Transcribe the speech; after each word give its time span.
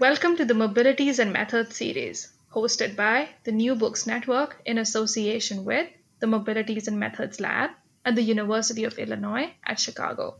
Welcome 0.00 0.34
to 0.34 0.46
the 0.46 0.54
Mobilities 0.54 1.18
and 1.18 1.30
Methods 1.30 1.76
series, 1.76 2.32
hosted 2.54 2.96
by 2.96 3.28
the 3.44 3.52
New 3.52 3.74
Books 3.74 4.06
Network 4.06 4.58
in 4.64 4.78
association 4.78 5.66
with 5.66 5.90
the 6.20 6.26
Mobilities 6.26 6.88
and 6.88 6.98
Methods 6.98 7.38
Lab 7.38 7.68
at 8.02 8.14
the 8.14 8.22
University 8.22 8.84
of 8.84 8.98
Illinois 8.98 9.52
at 9.62 9.78
Chicago. 9.78 10.36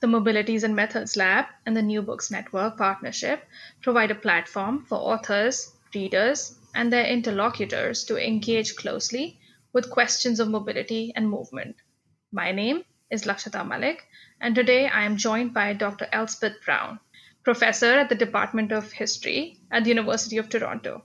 The 0.00 0.08
Mobilities 0.08 0.64
and 0.64 0.74
Methods 0.74 1.16
Lab 1.16 1.44
and 1.64 1.76
the 1.76 1.82
New 1.82 2.02
Books 2.02 2.32
Network 2.32 2.76
partnership 2.76 3.44
provide 3.80 4.10
a 4.10 4.16
platform 4.16 4.86
for 4.88 4.96
authors, 4.96 5.72
readers, 5.94 6.58
and 6.74 6.92
their 6.92 7.06
interlocutors 7.06 8.02
to 8.06 8.18
engage 8.18 8.74
closely 8.74 9.38
with 9.72 9.88
questions 9.88 10.40
of 10.40 10.48
mobility 10.48 11.12
and 11.14 11.30
movement. 11.30 11.76
My 12.32 12.50
name 12.50 12.82
is 13.08 13.22
Lakshata 13.22 13.64
Malik, 13.64 14.02
and 14.40 14.56
today 14.56 14.88
I 14.88 15.04
am 15.04 15.16
joined 15.16 15.54
by 15.54 15.74
Dr. 15.74 16.08
Elspeth 16.10 16.56
Brown, 16.64 16.98
professor 17.44 17.98
at 17.98 18.08
the 18.08 18.14
Department 18.14 18.72
of 18.72 18.92
History 18.92 19.58
at 19.70 19.84
the 19.84 19.90
University 19.90 20.38
of 20.38 20.48
Toronto. 20.48 21.02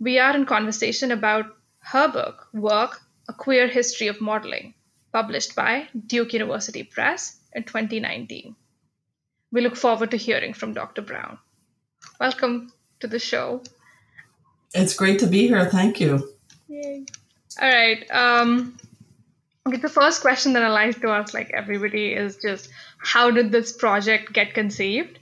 We 0.00 0.18
are 0.18 0.34
in 0.34 0.46
conversation 0.46 1.10
about 1.12 1.46
her 1.78 2.08
book, 2.08 2.48
Work 2.52 3.00
A 3.28 3.32
Queer 3.32 3.68
History 3.68 4.08
of 4.08 4.20
Modeling, 4.20 4.74
published 5.12 5.54
by 5.54 5.88
Duke 6.06 6.32
University 6.32 6.82
Press 6.82 7.38
in 7.52 7.64
2019. 7.64 8.56
We 9.52 9.60
look 9.60 9.76
forward 9.76 10.10
to 10.12 10.16
hearing 10.16 10.54
from 10.54 10.74
Dr. 10.74 11.02
Brown. 11.02 11.38
Welcome 12.18 12.72
to 13.00 13.06
the 13.06 13.18
show. 13.18 13.62
It's 14.74 14.94
great 14.94 15.18
to 15.20 15.26
be 15.26 15.46
here. 15.46 15.68
Thank 15.68 16.00
you. 16.00 16.32
Yay. 16.68 17.04
All 17.60 17.68
right. 17.68 18.10
Um, 18.10 18.78
okay, 19.66 19.76
the 19.76 19.88
first 19.88 20.22
question 20.22 20.54
that 20.54 20.62
I 20.62 20.68
like 20.68 21.00
to 21.02 21.08
ask, 21.10 21.34
like 21.34 21.50
everybody, 21.52 22.12
is 22.12 22.38
just 22.38 22.70
how 22.96 23.30
did 23.30 23.52
this 23.52 23.72
project 23.72 24.32
get 24.32 24.54
conceived? 24.54 25.18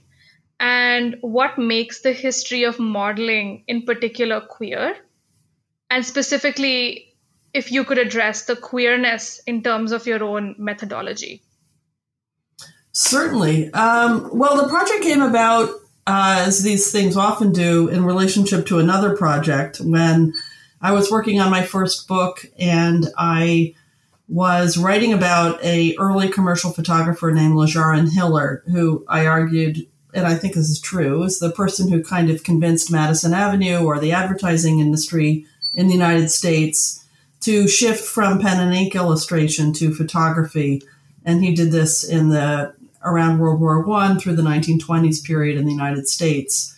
And 0.61 1.17
what 1.21 1.57
makes 1.57 2.01
the 2.01 2.13
history 2.13 2.63
of 2.63 2.79
modeling 2.79 3.63
in 3.67 3.81
particular 3.81 4.39
queer. 4.39 4.95
And 5.89 6.05
specifically 6.05 7.11
if 7.53 7.71
you 7.71 7.83
could 7.83 7.97
address 7.97 8.45
the 8.45 8.55
queerness 8.55 9.41
in 9.45 9.61
terms 9.61 9.91
of 9.91 10.07
your 10.07 10.23
own 10.23 10.55
methodology. 10.57 11.41
Certainly. 12.93 13.73
Um, 13.73 14.29
well 14.31 14.61
the 14.61 14.69
project 14.69 15.03
came 15.03 15.21
about 15.21 15.69
uh, 16.07 16.43
as 16.47 16.63
these 16.63 16.91
things 16.91 17.17
often 17.17 17.51
do 17.51 17.89
in 17.89 18.05
relationship 18.05 18.65
to 18.67 18.79
another 18.79 19.17
project. 19.17 19.79
When 19.81 20.33
i 20.83 20.91
was 20.91 21.11
working 21.11 21.39
on 21.39 21.51
my 21.51 21.63
first 21.63 22.07
book 22.07 22.43
and 22.57 23.07
i 23.17 23.75
was 24.31 24.77
writing 24.77 25.11
about 25.11 25.61
a 25.63 25.95
early 25.99 26.29
commercial 26.29 26.71
photographer 26.71 27.31
named 27.31 27.53
Lejaren 27.53 28.09
Hiller, 28.09 28.63
who 28.67 29.03
I 29.09 29.25
argued 29.25 29.87
and 30.13 30.25
I 30.25 30.35
think 30.35 30.55
this 30.55 30.69
is 30.69 30.79
true, 30.79 31.23
is 31.23 31.39
the 31.39 31.51
person 31.51 31.89
who 31.89 32.03
kind 32.03 32.29
of 32.29 32.43
convinced 32.43 32.91
Madison 32.91 33.33
Avenue 33.33 33.83
or 33.83 33.99
the 33.99 34.11
advertising 34.11 34.79
industry 34.79 35.45
in 35.73 35.87
the 35.87 35.93
United 35.93 36.29
States 36.29 37.05
to 37.41 37.67
shift 37.67 38.05
from 38.05 38.39
pen 38.39 38.59
and 38.59 38.73
ink 38.73 38.95
illustration 38.95 39.73
to 39.73 39.93
photography. 39.93 40.81
And 41.25 41.43
he 41.43 41.53
did 41.53 41.71
this 41.71 42.03
in 42.03 42.29
the 42.29 42.73
around 43.03 43.39
World 43.39 43.59
War 43.59 43.81
One 43.81 44.19
through 44.19 44.35
the 44.35 44.43
1920s 44.43 45.23
period 45.23 45.57
in 45.57 45.65
the 45.65 45.71
United 45.71 46.07
States. 46.07 46.77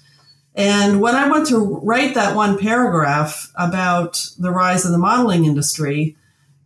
And 0.56 1.02
when 1.02 1.16
I 1.16 1.30
went 1.30 1.48
to 1.48 1.80
write 1.84 2.14
that 2.14 2.36
one 2.36 2.58
paragraph 2.60 3.52
about 3.56 4.26
the 4.38 4.52
rise 4.52 4.86
of 4.86 4.92
the 4.92 5.00
modeling 5.00 5.46
industry, 5.46 6.16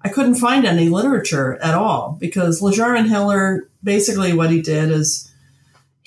I 0.01 0.09
couldn't 0.09 0.35
find 0.35 0.65
any 0.65 0.89
literature 0.89 1.57
at 1.61 1.73
all 1.73 2.17
because 2.19 2.61
Lejaren 2.61 3.07
Hiller 3.07 3.69
basically 3.83 4.33
what 4.33 4.51
he 4.51 4.61
did 4.61 4.91
is 4.91 5.26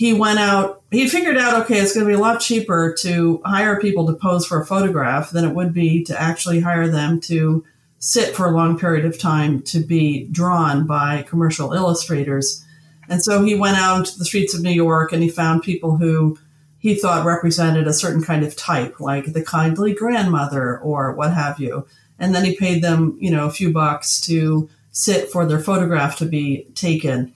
he 0.00 0.14
went 0.14 0.38
out, 0.38 0.82
he 0.90 1.06
figured 1.06 1.36
out, 1.36 1.60
okay, 1.60 1.78
it's 1.78 1.92
going 1.92 2.06
to 2.06 2.10
be 2.10 2.16
a 2.16 2.18
lot 2.18 2.40
cheaper 2.40 2.94
to 3.00 3.42
hire 3.44 3.78
people 3.78 4.06
to 4.06 4.14
pose 4.14 4.46
for 4.46 4.58
a 4.58 4.64
photograph 4.64 5.28
than 5.28 5.44
it 5.44 5.54
would 5.54 5.74
be 5.74 6.02
to 6.02 6.18
actually 6.18 6.60
hire 6.60 6.88
them 6.88 7.20
to 7.20 7.62
sit 7.98 8.34
for 8.34 8.46
a 8.46 8.50
long 8.50 8.78
period 8.78 9.04
of 9.04 9.18
time 9.18 9.60
to 9.60 9.78
be 9.78 10.24
drawn 10.28 10.86
by 10.86 11.20
commercial 11.28 11.74
illustrators. 11.74 12.64
And 13.10 13.22
so 13.22 13.44
he 13.44 13.54
went 13.54 13.76
out 13.76 14.06
to 14.06 14.18
the 14.18 14.24
streets 14.24 14.54
of 14.54 14.62
New 14.62 14.70
York 14.70 15.12
and 15.12 15.22
he 15.22 15.28
found 15.28 15.62
people 15.62 15.98
who 15.98 16.38
he 16.78 16.94
thought 16.94 17.26
represented 17.26 17.86
a 17.86 17.92
certain 17.92 18.22
kind 18.22 18.42
of 18.42 18.56
type, 18.56 19.00
like 19.00 19.34
the 19.34 19.44
kindly 19.44 19.92
grandmother 19.92 20.78
or 20.78 21.12
what 21.12 21.34
have 21.34 21.60
you. 21.60 21.86
And 22.18 22.34
then 22.34 22.46
he 22.46 22.56
paid 22.56 22.82
them, 22.82 23.18
you 23.20 23.30
know, 23.30 23.44
a 23.44 23.52
few 23.52 23.70
bucks 23.70 24.18
to 24.22 24.66
sit 24.92 25.30
for 25.30 25.44
their 25.44 25.60
photograph 25.60 26.16
to 26.16 26.24
be 26.24 26.66
taken. 26.74 27.34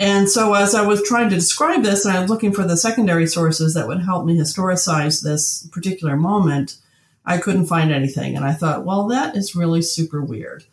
And 0.00 0.30
so, 0.30 0.54
as 0.54 0.74
I 0.74 0.80
was 0.86 1.02
trying 1.02 1.28
to 1.28 1.36
describe 1.36 1.82
this, 1.82 2.06
and 2.06 2.16
I 2.16 2.22
was 2.22 2.30
looking 2.30 2.54
for 2.54 2.64
the 2.64 2.78
secondary 2.78 3.26
sources 3.26 3.74
that 3.74 3.86
would 3.86 4.00
help 4.00 4.24
me 4.24 4.34
historicize 4.34 5.22
this 5.22 5.68
particular 5.70 6.16
moment, 6.16 6.78
I 7.26 7.36
couldn't 7.36 7.66
find 7.66 7.92
anything. 7.92 8.34
And 8.34 8.42
I 8.42 8.54
thought, 8.54 8.86
well, 8.86 9.06
that 9.08 9.36
is 9.36 9.54
really 9.54 9.82
super 9.82 10.22
weird. 10.22 10.64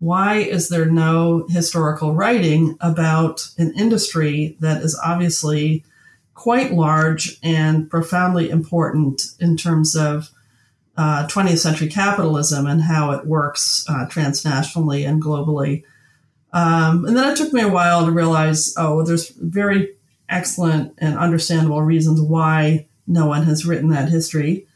Why 0.00 0.34
is 0.34 0.68
there 0.68 0.84
no 0.84 1.46
historical 1.48 2.14
writing 2.14 2.76
about 2.78 3.48
an 3.56 3.72
industry 3.72 4.54
that 4.60 4.82
is 4.82 5.00
obviously 5.02 5.82
quite 6.34 6.74
large 6.74 7.38
and 7.42 7.88
profoundly 7.88 8.50
important 8.50 9.32
in 9.40 9.56
terms 9.56 9.96
of 9.96 10.28
uh, 10.98 11.26
20th 11.26 11.58
century 11.58 11.88
capitalism 11.88 12.66
and 12.66 12.82
how 12.82 13.12
it 13.12 13.24
works 13.24 13.86
uh, 13.88 14.04
transnationally 14.10 15.08
and 15.08 15.22
globally? 15.22 15.84
Um, 16.54 17.04
and 17.04 17.16
then 17.16 17.30
it 17.30 17.36
took 17.36 17.52
me 17.52 17.62
a 17.62 17.68
while 17.68 18.06
to 18.06 18.12
realize, 18.12 18.74
oh, 18.78 19.02
there's 19.02 19.30
very 19.30 19.96
excellent 20.28 20.94
and 20.98 21.18
understandable 21.18 21.82
reasons 21.82 22.20
why 22.20 22.86
no 23.08 23.26
one 23.26 23.42
has 23.42 23.66
written 23.66 23.90
that 23.90 24.08
history. 24.08 24.66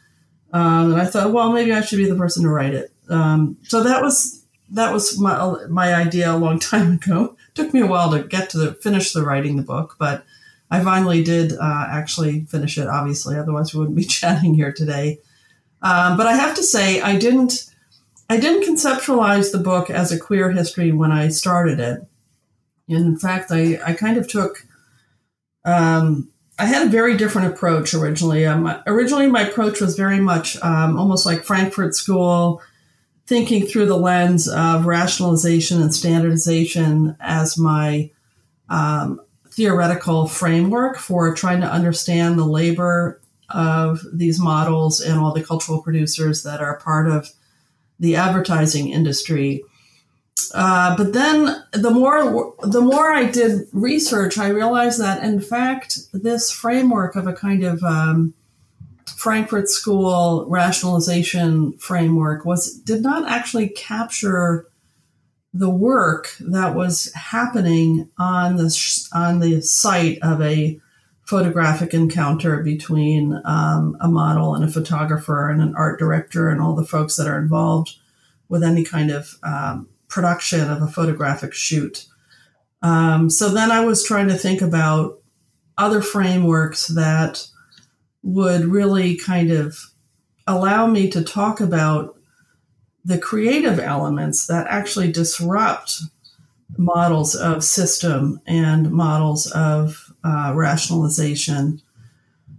Um, 0.53 0.93
and 0.93 1.01
I 1.01 1.07
thought, 1.07 1.33
well, 1.33 1.53
maybe 1.53 1.73
I 1.73 1.81
should 1.81 1.99
be 1.99 2.11
the 2.11 2.17
person 2.17 2.43
to 2.43 2.51
write 2.51 2.75
it. 2.75 2.93
Um, 3.09 3.57
so 3.63 3.85
that 3.85 4.03
was 4.03 4.45
that 4.71 4.93
was 4.93 5.19
my 5.19 5.67
my 5.69 5.95
idea 5.95 6.35
a 6.35 6.37
long 6.37 6.59
time 6.59 6.95
ago. 6.95 7.37
It 7.51 7.55
took 7.55 7.73
me 7.73 7.81
a 7.81 7.87
while 7.87 8.11
to 8.11 8.25
get 8.25 8.51
to 8.51 8.59
the 8.59 8.75
finish 8.75 9.13
the 9.13 9.23
writing 9.23 9.57
the 9.57 9.63
book, 9.63 9.95
but 10.01 10.25
I 10.71 10.83
finally 10.83 11.23
did 11.23 11.53
uh, 11.53 11.87
actually 11.89 12.41
finish 12.47 12.77
it. 12.77 12.89
Obviously, 12.89 13.37
otherwise 13.37 13.73
we 13.73 13.81
wouldn't 13.81 13.97
be 13.97 14.05
chatting 14.19 14.55
here 14.55 14.73
today. 14.73 15.21
Um, 15.81 16.17
but 16.17 16.27
I 16.27 16.35
have 16.35 16.57
to 16.57 16.63
say, 16.65 17.01
I 17.01 17.17
didn't 17.17 17.73
I 18.29 18.39
didn't 18.39 18.69
conceptualize 18.69 19.53
the 19.53 19.59
book 19.59 19.89
as 19.89 20.13
a 20.13 20.19
queer 20.19 20.51
history 20.51 20.93
when 20.93 21.11
I 21.11 21.29
started 21.29 21.81
it. 21.81 22.07
in 22.87 23.19
fact, 23.19 23.51
I, 23.51 23.79
I 23.85 23.95
kind 23.95 24.19
of 24.19 24.29
took, 24.29 24.67
um, 25.65 26.31
I 26.59 26.67
had 26.67 26.87
a 26.87 26.91
very 26.91 27.17
different 27.17 27.53
approach 27.53 27.95
originally. 27.95 28.45
Um, 28.45 28.71
originally, 28.87 29.29
my 29.29 29.43
approach 29.43 29.81
was 29.81 29.97
very 29.97 30.21
much 30.21 30.61
um, 30.63 30.99
almost 30.99 31.25
like 31.25 31.45
Frankfurt 31.45 31.95
School, 31.95 32.61
thinking 33.27 33.67
through 33.67 33.87
the 33.87 33.97
lens 33.97 34.49
of 34.49 34.87
rationalization 34.87 35.81
and 35.81 35.95
standardization 35.95 37.17
as 37.21 37.57
my 37.57 38.11
um, 38.69 39.21
theoretical 39.51 40.27
framework 40.27 40.99
for 40.99 41.35
trying 41.35 41.61
to 41.61 41.71
understand 41.71 42.39
the 42.39 42.45
labor 42.45 43.21
of 43.51 44.01
these 44.13 44.39
models 44.39 45.01
and 45.01 45.19
all 45.19 45.33
the 45.33 45.43
cultural 45.43 45.83
producers 45.83 46.43
that 46.43 46.61
are 46.61 46.79
part 46.81 47.09
of 47.09 47.31
the 47.99 48.17
advertising 48.17 48.89
industry. 48.91 49.63
Uh, 50.55 50.97
but 50.97 51.13
then 51.13 51.65
the 51.73 51.91
more 51.91 52.55
the 52.63 52.81
more 52.81 53.13
I 53.13 53.25
did 53.25 53.67
research, 53.73 54.39
I 54.39 54.49
realized 54.49 55.01
that 55.01 55.23
in 55.23 55.41
fact 55.41 55.99
this 56.13 56.51
framework 56.51 57.17
of 57.17 57.27
a 57.27 57.33
kind 57.33 57.65
of 57.65 57.83
um, 57.83 58.35
Frankfurt 59.17 59.69
School 59.69 60.47
rationalization 60.49 61.77
framework 61.79 62.45
was 62.45 62.75
did 62.75 63.03
not 63.03 63.29
actually 63.29 63.69
capture 63.69 64.69
the 65.53 65.71
work 65.71 66.37
that 66.41 66.75
was 66.75 67.13
happening 67.15 68.09
on 68.19 68.57
the 68.57 69.09
on 69.13 69.41
the 69.41 69.61
site 69.61 70.19
of 70.23 70.41
a 70.41 70.81
photographic 71.29 71.93
encounter 71.93 72.63
between 72.63 73.39
um, 73.45 73.99
a 74.01 74.09
model 74.09 74.55
and 74.55 74.65
a 74.65 74.71
photographer 74.71 75.51
and 75.51 75.61
an 75.61 75.75
art 75.77 75.99
director 75.99 76.49
and 76.49 76.59
all 76.59 76.75
the 76.75 76.87
folks 76.87 77.17
that 77.17 77.27
are 77.27 77.39
involved 77.39 77.97
with 78.49 78.63
any 78.63 78.83
kind 78.83 79.11
of 79.11 79.35
um, 79.43 79.87
production 80.09 80.71
of 80.71 80.81
a 80.81 80.87
photographic 80.87 81.53
shoot. 81.53 82.07
Um, 82.81 83.29
so 83.29 83.51
then 83.51 83.71
I 83.71 83.85
was 83.85 84.03
trying 84.03 84.29
to 84.29 84.39
think 84.39 84.63
about 84.63 85.21
other 85.77 86.01
frameworks 86.01 86.87
that 86.87 87.47
would 88.23 88.65
really 88.65 89.15
kind 89.15 89.51
of 89.51 89.79
allow 90.47 90.87
me 90.87 91.11
to 91.11 91.23
talk 91.23 91.61
about 91.61 92.19
the 93.05 93.19
creative 93.19 93.79
elements 93.79 94.47
that 94.47 94.67
actually 94.67 95.13
disrupt 95.13 96.01
models 96.79 97.35
of 97.35 97.63
system 97.63 98.41
and 98.47 98.91
models 98.91 99.51
of 99.53 100.08
uh, 100.25 100.53
rationalization. 100.55 101.81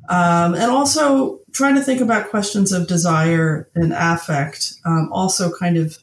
Um, 0.10 0.56
and 0.56 0.72
also 0.72 1.40
trying 1.52 1.76
to 1.76 1.82
think 1.82 2.02
about 2.02 2.30
questions 2.30 2.72
of 2.72 2.88
desire 2.88 3.70
and 3.76 3.94
affect 3.94 4.74
um, 4.86 5.10
also 5.12 5.52
kind 5.56 5.78
of 5.78 5.98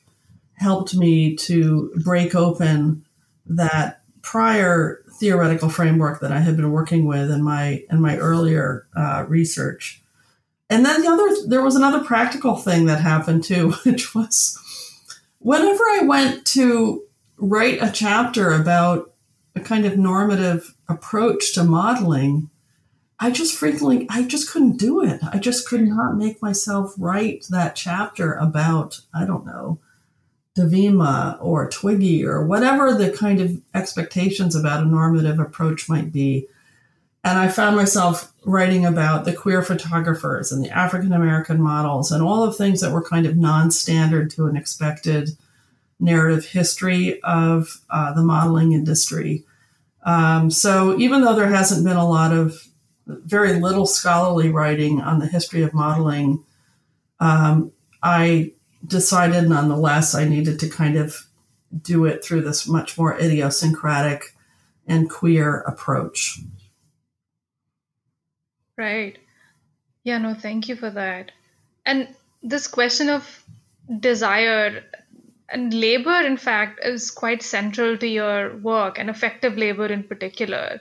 helped 0.54 0.94
me 0.94 1.34
to 1.36 1.92
break 2.02 2.34
open 2.34 3.04
that 3.46 4.02
prior 4.22 5.02
theoretical 5.18 5.68
framework 5.68 6.20
that 6.20 6.32
I 6.32 6.40
had 6.40 6.56
been 6.56 6.72
working 6.72 7.06
with 7.06 7.30
in 7.30 7.42
my 7.42 7.82
in 7.90 8.00
my 8.00 8.16
earlier 8.16 8.86
uh, 8.96 9.24
research. 9.28 10.02
And 10.68 10.84
then 10.84 11.02
the 11.02 11.08
other, 11.08 11.48
there 11.48 11.62
was 11.62 11.76
another 11.76 12.02
practical 12.02 12.56
thing 12.56 12.86
that 12.86 13.00
happened 13.00 13.44
too, 13.44 13.70
which 13.84 14.14
was 14.14 14.58
whenever 15.38 15.82
I 15.84 16.02
went 16.02 16.44
to 16.46 17.02
write 17.38 17.82
a 17.82 17.90
chapter 17.92 18.52
about 18.52 19.12
a 19.54 19.60
kind 19.60 19.84
of 19.86 19.96
normative 19.96 20.74
approach 20.88 21.54
to 21.54 21.64
modeling, 21.64 22.50
I 23.18 23.30
just 23.30 23.56
frequently, 23.56 24.06
I 24.10 24.24
just 24.24 24.50
couldn't 24.50 24.76
do 24.76 25.02
it. 25.02 25.20
I 25.22 25.38
just 25.38 25.68
could 25.68 25.86
not 25.86 26.16
make 26.16 26.42
myself 26.42 26.94
write 26.98 27.46
that 27.50 27.74
chapter 27.74 28.34
about, 28.34 29.00
I 29.14 29.24
don't 29.24 29.46
know, 29.46 29.78
Dovima 30.56 31.38
or 31.40 31.68
Twiggy 31.68 32.24
or 32.24 32.44
whatever 32.44 32.94
the 32.94 33.10
kind 33.10 33.40
of 33.40 33.60
expectations 33.74 34.56
about 34.56 34.82
a 34.82 34.86
normative 34.86 35.38
approach 35.38 35.88
might 35.88 36.12
be. 36.12 36.46
And 37.22 37.38
I 37.38 37.48
found 37.48 37.76
myself 37.76 38.32
writing 38.44 38.86
about 38.86 39.24
the 39.24 39.32
queer 39.32 39.60
photographers 39.60 40.52
and 40.52 40.64
the 40.64 40.70
African 40.70 41.12
American 41.12 41.60
models 41.60 42.12
and 42.12 42.22
all 42.22 42.44
of 42.44 42.56
things 42.56 42.80
that 42.80 42.92
were 42.92 43.02
kind 43.02 43.26
of 43.26 43.36
non 43.36 43.70
standard 43.70 44.30
to 44.30 44.46
an 44.46 44.56
expected 44.56 45.30
narrative 45.98 46.44
history 46.46 47.20
of 47.22 47.80
uh, 47.90 48.12
the 48.12 48.22
modeling 48.22 48.72
industry. 48.72 49.44
Um, 50.06 50.50
so 50.50 50.96
even 50.98 51.22
though 51.22 51.34
there 51.34 51.48
hasn't 51.48 51.84
been 51.84 51.96
a 51.96 52.08
lot 52.08 52.32
of 52.32 52.66
very 53.06 53.54
little 53.54 53.86
scholarly 53.86 54.50
writing 54.50 55.00
on 55.00 55.18
the 55.18 55.26
history 55.26 55.62
of 55.62 55.74
modeling, 55.74 56.44
um, 57.20 57.72
I 58.02 58.52
decided 58.86 59.48
nonetheless 59.48 60.14
I 60.14 60.24
needed 60.24 60.60
to 60.60 60.68
kind 60.68 60.96
of 60.96 61.26
do 61.82 62.04
it 62.04 62.24
through 62.24 62.42
this 62.42 62.68
much 62.68 62.96
more 62.96 63.18
idiosyncratic 63.18 64.36
and 64.86 65.10
queer 65.10 65.60
approach. 65.62 66.38
Right. 68.78 69.18
Yeah, 70.04 70.18
no, 70.18 70.34
thank 70.34 70.68
you 70.68 70.76
for 70.76 70.90
that. 70.90 71.32
And 71.84 72.08
this 72.42 72.68
question 72.68 73.08
of 73.08 73.44
desire 73.98 74.84
and 75.48 75.72
labor, 75.72 76.20
in 76.20 76.36
fact, 76.36 76.80
is 76.84 77.10
quite 77.10 77.42
central 77.42 77.96
to 77.98 78.06
your 78.06 78.56
work 78.56 78.98
and 78.98 79.08
affective 79.08 79.56
labor 79.56 79.86
in 79.86 80.02
particular. 80.02 80.80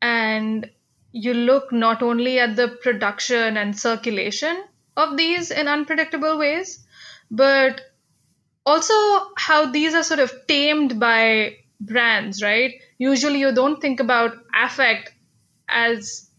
And 0.00 0.70
you 1.12 1.34
look 1.34 1.72
not 1.72 2.02
only 2.02 2.38
at 2.38 2.56
the 2.56 2.68
production 2.82 3.56
and 3.56 3.78
circulation 3.78 4.62
of 4.96 5.16
these 5.16 5.50
in 5.50 5.66
unpredictable 5.68 6.38
ways, 6.38 6.84
but 7.30 7.80
also 8.64 8.94
how 9.36 9.70
these 9.70 9.94
are 9.94 10.02
sort 10.02 10.20
of 10.20 10.32
tamed 10.46 11.00
by 11.00 11.56
brands, 11.80 12.42
right? 12.42 12.74
Usually 12.98 13.40
you 13.40 13.52
don't 13.52 13.80
think 13.80 14.00
about 14.00 14.36
affect 14.54 15.12
as 15.68 16.30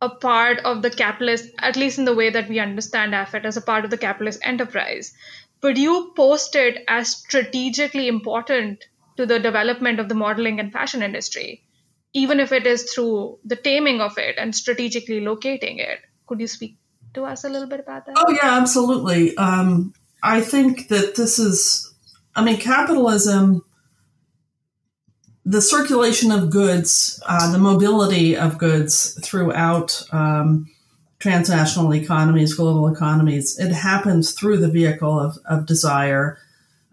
a 0.00 0.08
part 0.08 0.60
of 0.60 0.82
the 0.82 0.90
capitalist, 0.90 1.50
at 1.58 1.76
least 1.76 1.98
in 1.98 2.04
the 2.04 2.14
way 2.14 2.30
that 2.30 2.48
we 2.48 2.60
understand 2.60 3.14
affect 3.14 3.44
as 3.44 3.56
a 3.56 3.62
part 3.62 3.84
of 3.84 3.90
the 3.90 3.98
capitalist 3.98 4.40
enterprise. 4.44 5.14
But 5.60 5.76
you 5.76 6.12
post 6.16 6.54
it 6.54 6.84
as 6.88 7.10
strategically 7.10 8.08
important 8.08 8.84
to 9.16 9.26
the 9.26 9.40
development 9.40 9.98
of 9.98 10.08
the 10.08 10.14
modeling 10.14 10.60
and 10.60 10.72
fashion 10.72 11.02
industry, 11.02 11.64
even 12.12 12.38
if 12.40 12.52
it 12.52 12.66
is 12.66 12.92
through 12.92 13.38
the 13.44 13.56
taming 13.56 14.00
of 14.00 14.18
it 14.18 14.36
and 14.38 14.54
strategically 14.54 15.20
locating 15.20 15.78
it. 15.78 15.98
Could 16.26 16.40
you 16.40 16.46
speak 16.46 16.78
to 17.14 17.24
us 17.24 17.44
a 17.44 17.48
little 17.48 17.68
bit 17.68 17.80
about 17.80 18.06
that? 18.06 18.14
Oh, 18.16 18.30
yeah, 18.30 18.58
absolutely. 18.58 19.36
Um, 19.36 19.92
I 20.22 20.40
think 20.40 20.88
that 20.88 21.16
this 21.16 21.38
is, 21.38 21.92
I 22.36 22.44
mean, 22.44 22.58
capitalism 22.58 23.64
the 25.48 25.62
circulation 25.62 26.30
of 26.30 26.50
goods, 26.50 27.22
uh, 27.26 27.50
the 27.50 27.58
mobility 27.58 28.36
of 28.36 28.58
goods 28.58 29.18
throughout 29.24 30.02
um, 30.12 30.68
transnational 31.18 31.94
economies, 31.94 32.54
global 32.54 32.88
economies, 32.88 33.58
it 33.58 33.72
happens 33.72 34.32
through 34.32 34.58
the 34.58 34.68
vehicle 34.68 35.18
of, 35.18 35.38
of 35.44 35.66
desire 35.66 36.38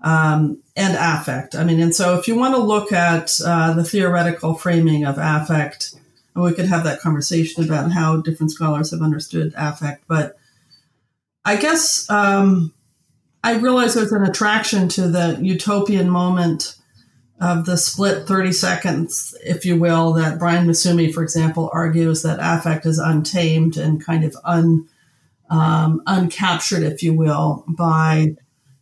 um, 0.02 0.62
and 0.76 0.96
affect. 0.98 1.56
I 1.56 1.64
mean, 1.64 1.80
and 1.80 1.96
so 1.96 2.18
if 2.18 2.28
you 2.28 2.36
want 2.38 2.56
to 2.56 2.62
look 2.62 2.92
at 2.92 3.40
uh, 3.46 3.74
the 3.74 3.84
theoretical 3.84 4.56
framing 4.56 5.06
of 5.06 5.18
affect, 5.18 5.96
and 6.34 6.44
we 6.44 6.54
could 6.54 6.68
have 6.68 6.84
that 6.84 7.02
conversation 7.02 7.64
about 7.64 7.92
how 7.92 8.18
different 8.18 8.52
scholars 8.52 8.92
have 8.92 9.02
understood 9.02 9.54
affect, 9.56 10.04
but 10.08 10.38
I 11.44 11.58
guess 11.58 12.10
um, 12.10 12.74
I 13.44 13.58
realize 13.58 13.94
there's 13.94 14.12
an 14.12 14.24
attraction 14.24 14.90
to 14.90 15.08
the 15.08 15.38
utopian 15.40 16.10
moment 16.10 16.76
of 17.40 17.66
the 17.66 17.78
split 17.78 18.28
30 18.28 18.54
seconds, 18.54 19.36
if 19.44 19.66
you 19.66 19.78
will, 19.78 20.14
that 20.14 20.40
Brian 20.40 20.68
Massumi, 20.68 21.14
for 21.14 21.22
example, 21.22 21.70
argues 21.74 22.22
that 22.22 22.40
affect 22.42 22.86
is 22.86 22.98
untamed 22.98 23.76
and 23.78 24.04
kind 24.04 24.24
of 24.24 24.38
un, 24.46 24.88
um, 25.50 26.02
uncaptured, 26.08 26.84
if 26.84 27.04
you 27.04 27.14
will, 27.14 27.66
by 27.68 28.36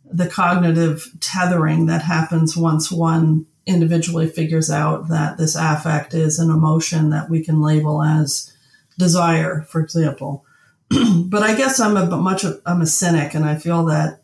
the 0.04 0.28
cognitive 0.28 1.10
tethering 1.18 1.86
that 1.86 2.02
happens 2.02 2.56
once 2.56 2.92
one 2.92 3.46
individually 3.66 4.28
figures 4.28 4.70
out 4.70 5.08
that 5.08 5.36
this 5.36 5.56
affect 5.56 6.14
is 6.14 6.38
an 6.38 6.50
emotion 6.50 7.10
that 7.10 7.28
we 7.28 7.42
can 7.42 7.60
label 7.60 8.02
as 8.02 8.52
desire, 8.98 9.62
for 9.62 9.80
example. 9.80 10.44
but 10.90 11.42
I 11.42 11.56
guess 11.56 11.80
I'm 11.80 11.96
a 11.96 12.06
much 12.16 12.44
of, 12.44 12.60
I'm 12.66 12.82
a 12.82 12.86
cynic, 12.86 13.34
and 13.34 13.44
I 13.44 13.56
feel 13.56 13.84
that 13.86 14.20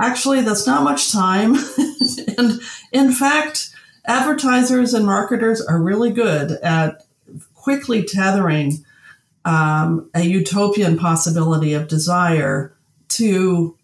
actually 0.00 0.42
that's 0.42 0.66
not 0.66 0.84
much 0.84 1.12
time 1.12 1.56
and 2.38 2.60
in 2.92 3.12
fact, 3.12 3.74
advertisers 4.04 4.94
and 4.94 5.06
marketers 5.06 5.60
are 5.60 5.80
really 5.80 6.10
good 6.10 6.52
at 6.62 7.04
quickly 7.54 8.02
tethering 8.02 8.84
um, 9.44 10.10
a 10.14 10.22
utopian 10.22 10.98
possibility 10.98 11.72
of 11.74 11.88
desire 11.88 12.76
to 13.08 13.76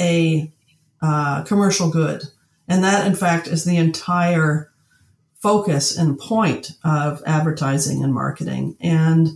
a 0.00 0.52
uh, 1.00 1.42
commercial 1.44 1.90
good. 1.90 2.22
And 2.66 2.84
that, 2.84 3.06
in 3.06 3.14
fact, 3.14 3.46
is 3.46 3.64
the 3.64 3.76
entire 3.76 4.70
focus 5.40 5.96
and 5.96 6.18
point 6.18 6.72
of 6.84 7.22
advertising 7.24 8.02
and 8.02 8.12
marketing. 8.12 8.76
And 8.80 9.28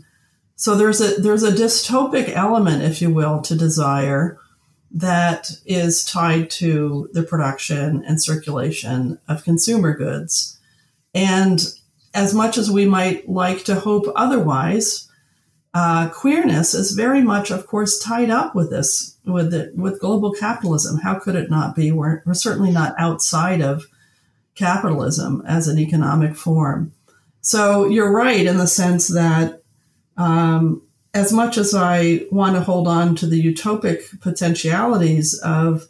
so 0.57 0.75
there's 0.75 1.01
a 1.01 1.21
there's 1.21 1.43
a 1.43 1.53
dystopic 1.53 2.29
element, 2.31 2.83
if 2.83 3.01
you 3.01 3.11
will, 3.11 3.41
to 3.43 3.57
desire 3.57 4.39
that 4.95 5.51
is 5.65 6.05
tied 6.05 6.51
to 6.51 7.09
the 7.13 7.23
production 7.23 8.05
and 8.07 8.23
circulation 8.23 9.19
of 9.27 9.45
consumer 9.45 9.95
goods. 9.97 10.59
And 11.15 11.65
as 12.15 12.35
much 12.35 12.59
as 12.59 12.71
we 12.71 12.85
might 12.87 13.29
like 13.29 13.65
to 13.65 13.75
hope 13.75 14.07
otherwise, 14.15 15.09
uh, 15.75 16.11
queerness 16.11 16.75
is 16.75 16.93
very 16.93 17.23
much, 17.23 17.51
of 17.51 17.67
course, 17.67 17.99
tied 17.99 18.29
up 18.29 18.55
with 18.55 18.71
this, 18.71 19.17
with 19.25 19.55
it, 19.55 19.75
with 19.75 20.01
global 20.01 20.33
capitalism. 20.33 20.99
How 20.99 21.19
could 21.19 21.35
it 21.35 21.51
not 21.51 21.75
be? 21.75 21.91
We're, 21.91 22.23
we're 22.27 22.35
certainly 22.35 22.71
not 22.71 22.95
outside 22.99 23.63
of 23.63 23.87
capitalism 24.55 25.43
as 25.47 25.69
an 25.69 25.79
economic 25.79 26.37
form. 26.37 26.93
So 27.41 27.87
you're 27.87 28.13
right 28.13 28.45
in 28.45 28.59
the 28.59 28.67
sense 28.67 29.09
that 29.09 29.63
um, 30.19 30.83
as 31.15 31.33
much 31.33 31.59
as 31.59 31.75
I 31.75 32.27
want 32.31 32.57
to 32.57 32.63
hold 32.63 32.89
on 32.89 33.17
to 33.17 33.27
the 33.27 33.43
utopic 33.43 34.21
potentialities 34.21 35.39
of 35.41 35.87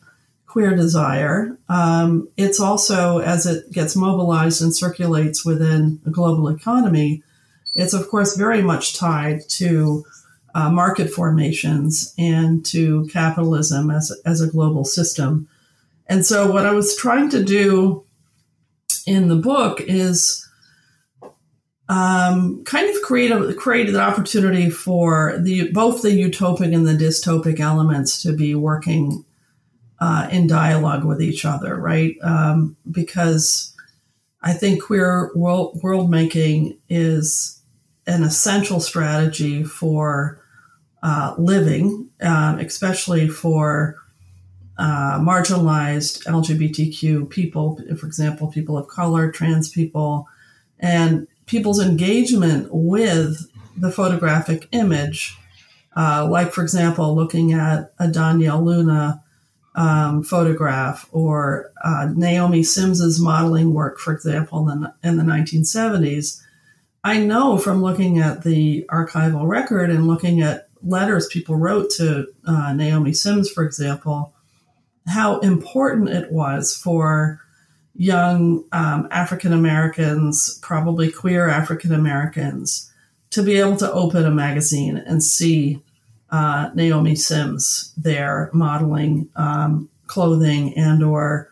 queer 0.46 0.74
desire, 0.74 1.56
um, 1.68 2.28
it's 2.36 2.60
also 2.60 3.18
as 3.18 3.46
it 3.46 3.70
gets 3.72 3.96
mobilized 3.96 4.60
and 4.60 4.74
circulates 4.74 5.44
within 5.44 6.00
a 6.04 6.10
global 6.10 6.48
economy 6.48 7.22
it's, 7.74 7.94
of 7.94 8.08
course, 8.08 8.36
very 8.36 8.62
much 8.62 8.96
tied 8.96 9.48
to 9.50 10.04
uh, 10.54 10.70
market 10.70 11.10
formations 11.10 12.14
and 12.18 12.64
to 12.66 13.06
capitalism 13.10 13.90
as, 13.90 14.12
as 14.26 14.40
a 14.40 14.50
global 14.50 14.84
system. 14.84 15.48
And 16.06 16.26
so, 16.26 16.50
what 16.50 16.66
I 16.66 16.72
was 16.72 16.96
trying 16.96 17.30
to 17.30 17.42
do 17.42 18.04
in 19.06 19.28
the 19.28 19.36
book 19.36 19.80
is 19.80 20.46
um, 21.88 22.64
kind 22.64 22.88
of 22.88 23.02
create 23.02 23.30
a, 23.30 23.54
create 23.54 23.88
an 23.88 23.96
opportunity 23.96 24.70
for 24.70 25.36
the 25.38 25.70
both 25.72 26.02
the 26.02 26.08
utopic 26.08 26.74
and 26.74 26.86
the 26.86 26.92
dystopic 26.92 27.60
elements 27.60 28.22
to 28.22 28.32
be 28.32 28.54
working 28.54 29.24
uh, 30.00 30.28
in 30.30 30.46
dialogue 30.46 31.04
with 31.04 31.22
each 31.22 31.44
other, 31.44 31.76
right? 31.76 32.16
Um, 32.22 32.76
because 32.90 33.72
I 34.42 34.52
think 34.52 34.82
queer 34.82 35.30
world, 35.34 35.80
world 35.82 36.10
making 36.10 36.78
is 36.88 37.60
an 38.06 38.24
essential 38.24 38.80
strategy 38.80 39.62
for 39.62 40.42
uh, 41.02 41.34
living, 41.38 42.08
um, 42.20 42.58
especially 42.58 43.28
for 43.28 43.96
uh, 44.78 45.20
marginalized 45.20 46.24
LGBTQ 46.26 47.30
people, 47.30 47.78
for 47.96 48.06
example, 48.06 48.48
people 48.48 48.76
of 48.76 48.88
color, 48.88 49.30
trans 49.30 49.70
people, 49.70 50.26
and 50.80 51.28
people's 51.46 51.80
engagement 51.80 52.68
with 52.70 53.50
the 53.76 53.90
photographic 53.90 54.68
image. 54.72 55.36
Uh, 55.96 56.26
like, 56.30 56.52
for 56.52 56.62
example, 56.62 57.14
looking 57.14 57.52
at 57.52 57.92
a 57.98 58.06
Donyale 58.06 58.64
Luna 58.64 59.22
um, 59.74 60.22
photograph 60.22 61.08
or 61.12 61.72
uh, 61.82 62.08
Naomi 62.14 62.62
Sims's 62.62 63.20
modeling 63.20 63.74
work, 63.74 63.98
for 63.98 64.12
example, 64.12 64.68
in 64.68 64.80
the, 64.82 64.94
in 65.02 65.16
the 65.16 65.22
1970s 65.22 66.42
I 67.04 67.18
know 67.18 67.58
from 67.58 67.82
looking 67.82 68.18
at 68.18 68.44
the 68.44 68.84
archival 68.88 69.46
record 69.46 69.90
and 69.90 70.06
looking 70.06 70.40
at 70.40 70.68
letters 70.82 71.26
people 71.26 71.56
wrote 71.56 71.90
to 71.96 72.28
uh, 72.46 72.72
Naomi 72.74 73.12
Sims, 73.12 73.50
for 73.50 73.64
example, 73.64 74.34
how 75.08 75.40
important 75.40 76.10
it 76.10 76.30
was 76.30 76.76
for 76.76 77.40
young 77.94 78.64
um, 78.72 79.08
African 79.10 79.52
Americans, 79.52 80.58
probably 80.62 81.10
queer 81.10 81.48
African 81.48 81.92
Americans, 81.92 82.90
to 83.30 83.42
be 83.42 83.56
able 83.56 83.76
to 83.76 83.92
open 83.92 84.24
a 84.24 84.30
magazine 84.30 84.96
and 84.96 85.22
see 85.22 85.82
uh, 86.30 86.70
Naomi 86.74 87.14
Sims 87.14 87.92
there 87.96 88.50
modeling 88.52 89.28
um, 89.36 89.88
clothing 90.06 90.76
and 90.76 91.02
or 91.02 91.48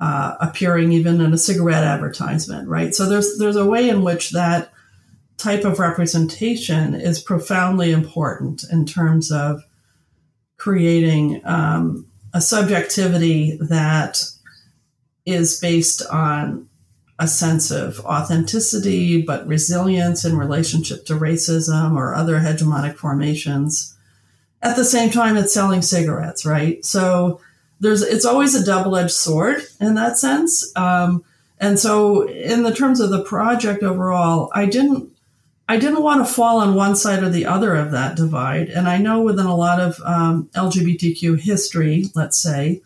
uh, 0.00 0.36
appearing 0.40 0.92
even 0.92 1.20
in 1.20 1.32
a 1.32 1.38
cigarette 1.38 1.82
advertisement, 1.82 2.68
right? 2.68 2.94
So 2.94 3.08
there's 3.08 3.38
there's 3.38 3.56
a 3.56 3.66
way 3.66 3.88
in 3.88 4.02
which 4.02 4.30
that 4.30 4.70
type 5.38 5.64
of 5.64 5.78
representation 5.78 6.94
is 6.94 7.20
profoundly 7.20 7.92
important 7.92 8.64
in 8.70 8.84
terms 8.84 9.30
of 9.32 9.62
creating 10.56 11.40
um, 11.44 12.06
a 12.34 12.40
subjectivity 12.40 13.56
that 13.60 14.22
is 15.28 15.60
based 15.60 16.02
on 16.06 16.68
a 17.18 17.26
sense 17.26 17.70
of 17.70 18.00
authenticity, 18.00 19.22
but 19.22 19.46
resilience 19.46 20.24
in 20.24 20.38
relationship 20.38 21.04
to 21.06 21.14
racism 21.14 21.96
or 21.96 22.14
other 22.14 22.38
hegemonic 22.38 22.96
formations. 22.96 23.96
At 24.62 24.76
the 24.76 24.84
same 24.84 25.10
time, 25.10 25.36
it's 25.36 25.52
selling 25.52 25.82
cigarettes, 25.82 26.46
right? 26.46 26.84
So 26.84 27.40
there's 27.80 28.02
it's 28.02 28.24
always 28.24 28.54
a 28.54 28.64
double 28.64 28.96
edged 28.96 29.12
sword 29.12 29.62
in 29.80 29.94
that 29.94 30.18
sense. 30.18 30.72
Um, 30.76 31.24
and 31.60 31.78
so, 31.78 32.28
in 32.28 32.62
the 32.62 32.74
terms 32.74 33.00
of 33.00 33.10
the 33.10 33.24
project 33.24 33.82
overall, 33.82 34.50
I 34.54 34.66
didn't 34.66 35.10
I 35.68 35.76
didn't 35.76 36.02
want 36.02 36.26
to 36.26 36.32
fall 36.32 36.60
on 36.60 36.74
one 36.74 36.96
side 36.96 37.22
or 37.22 37.28
the 37.28 37.44
other 37.44 37.74
of 37.74 37.90
that 37.90 38.16
divide. 38.16 38.68
And 38.70 38.88
I 38.88 38.96
know 38.98 39.20
within 39.20 39.46
a 39.46 39.56
lot 39.56 39.80
of 39.80 40.00
um, 40.04 40.48
LGBTQ 40.54 41.40
history, 41.40 42.06
let's 42.14 42.38
say, 42.38 42.80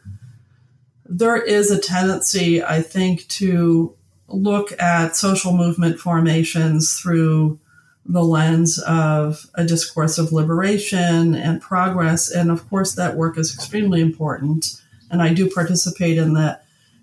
there 1.14 1.36
is 1.36 1.70
a 1.70 1.78
tendency, 1.78 2.64
I 2.64 2.80
think, 2.80 3.28
to 3.28 3.94
look 4.28 4.72
at 4.80 5.14
social 5.14 5.52
movement 5.52 6.00
formations 6.00 6.98
through 6.98 7.60
the 8.06 8.24
lens 8.24 8.78
of 8.78 9.46
a 9.54 9.64
discourse 9.64 10.16
of 10.16 10.32
liberation 10.32 11.34
and 11.34 11.60
progress. 11.60 12.30
And 12.30 12.50
of 12.50 12.68
course, 12.70 12.94
that 12.94 13.16
work 13.16 13.36
is 13.36 13.54
extremely 13.54 14.00
important. 14.00 14.80
And 15.10 15.22
I 15.22 15.34
do 15.34 15.50
participate 15.50 16.16
in 16.16 16.32
the 16.32 16.58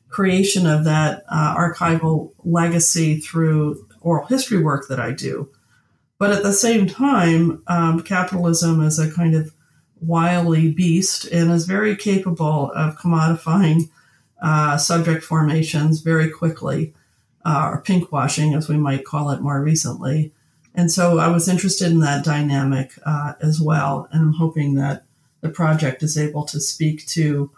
creation 0.09 0.65
of 0.65 0.85
that 0.85 1.23
uh, 1.29 1.55
archival 1.55 2.31
legacy 2.43 3.19
through 3.19 3.87
oral 4.01 4.25
history 4.25 4.61
work 4.61 4.87
that 4.87 4.99
I 4.99 5.11
do. 5.11 5.49
But 6.17 6.31
at 6.31 6.41
the 6.41 6.51
same 6.51 6.87
time, 6.87 7.61
um, 7.67 8.01
capitalism 8.01 8.81
is 8.81 8.97
a 8.97 9.11
kind 9.11 9.35
of 9.35 9.53
wily 10.01 10.71
beast 10.71 11.25
and 11.25 11.51
is 11.51 11.67
very 11.67 11.95
capable 11.95 12.71
of 12.71 12.97
commodifying 12.97 13.89
uh, 14.41 14.77
subject 14.77 15.23
formations 15.23 16.01
very 16.01 16.29
quickly, 16.29 16.93
uh, 17.45 17.69
or 17.71 17.81
pinkwashing, 17.81 18.55
as 18.55 18.69
we 18.69 18.77
might 18.77 19.05
call 19.05 19.29
it 19.31 19.41
more 19.41 19.61
recently. 19.61 20.31
And 20.75 20.91
so 20.91 21.19
I 21.19 21.27
was 21.29 21.49
interested 21.49 21.91
in 21.91 21.99
that 21.99 22.23
dynamic 22.23 22.91
uh, 23.05 23.33
as 23.41 23.59
well. 23.59 24.07
And 24.11 24.21
I'm 24.21 24.33
hoping 24.33 24.75
that 24.75 25.03
the 25.41 25.49
project 25.49 26.03
is 26.03 26.17
able 26.17 26.45
to 26.45 26.59
speak 26.59 27.05
to 27.07 27.51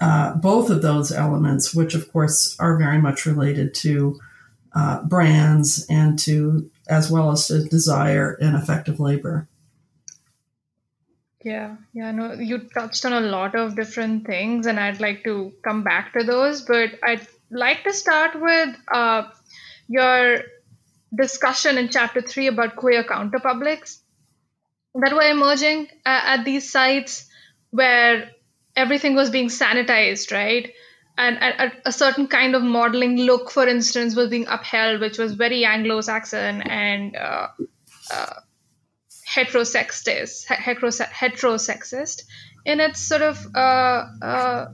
uh, 0.00 0.34
both 0.34 0.70
of 0.70 0.82
those 0.82 1.12
elements, 1.12 1.74
which 1.74 1.94
of 1.94 2.10
course 2.12 2.56
are 2.58 2.76
very 2.76 2.98
much 3.00 3.26
related 3.26 3.74
to 3.74 4.18
uh, 4.74 5.02
brands 5.04 5.86
and 5.88 6.18
to 6.18 6.70
as 6.88 7.10
well 7.10 7.30
as 7.30 7.46
to 7.46 7.62
desire 7.64 8.32
and 8.40 8.56
affective 8.56 8.98
labor. 8.98 9.46
Yeah, 11.44 11.76
yeah, 11.92 12.12
no, 12.12 12.34
you 12.34 12.58
touched 12.58 13.04
on 13.04 13.12
a 13.12 13.20
lot 13.20 13.54
of 13.54 13.74
different 13.74 14.26
things, 14.26 14.66
and 14.66 14.78
I'd 14.78 15.00
like 15.00 15.24
to 15.24 15.52
come 15.64 15.82
back 15.82 16.12
to 16.12 16.24
those, 16.24 16.62
but 16.62 16.90
I'd 17.02 17.26
like 17.50 17.82
to 17.84 17.92
start 17.92 18.40
with 18.40 18.76
uh, 18.92 19.24
your 19.88 20.42
discussion 21.14 21.78
in 21.78 21.88
chapter 21.88 22.22
three 22.22 22.46
about 22.46 22.76
queer 22.76 23.02
counterpublics 23.02 23.98
that 24.94 25.12
were 25.12 25.30
emerging 25.30 25.88
uh, 26.06 26.20
at 26.24 26.44
these 26.44 26.70
sites 26.70 27.28
where 27.70 28.30
everything 28.76 29.14
was 29.14 29.30
being 29.30 29.48
sanitized, 29.48 30.32
right? 30.32 30.72
and 31.18 31.36
a, 31.36 31.88
a, 31.88 31.92
certain 31.92 32.26
kind 32.26 32.54
of 32.54 32.62
modeling 32.62 33.16
look, 33.18 33.50
for 33.50 33.66
instance, 33.66 34.16
was 34.16 34.30
being 34.30 34.46
upheld, 34.48 35.00
which 35.00 35.18
was 35.18 35.34
very 35.34 35.64
Anglo-Saxon 35.64 36.62
and 36.62 37.16
uh, 37.16 37.48
uh, 38.10 38.34
heterosexist, 39.34 40.46
heterosexist 40.46 42.22
in 42.64 42.80
its 42.80 43.00
sort 43.00 43.22
of 43.22 43.46
uh, 43.54 44.06
uh, 44.22 44.66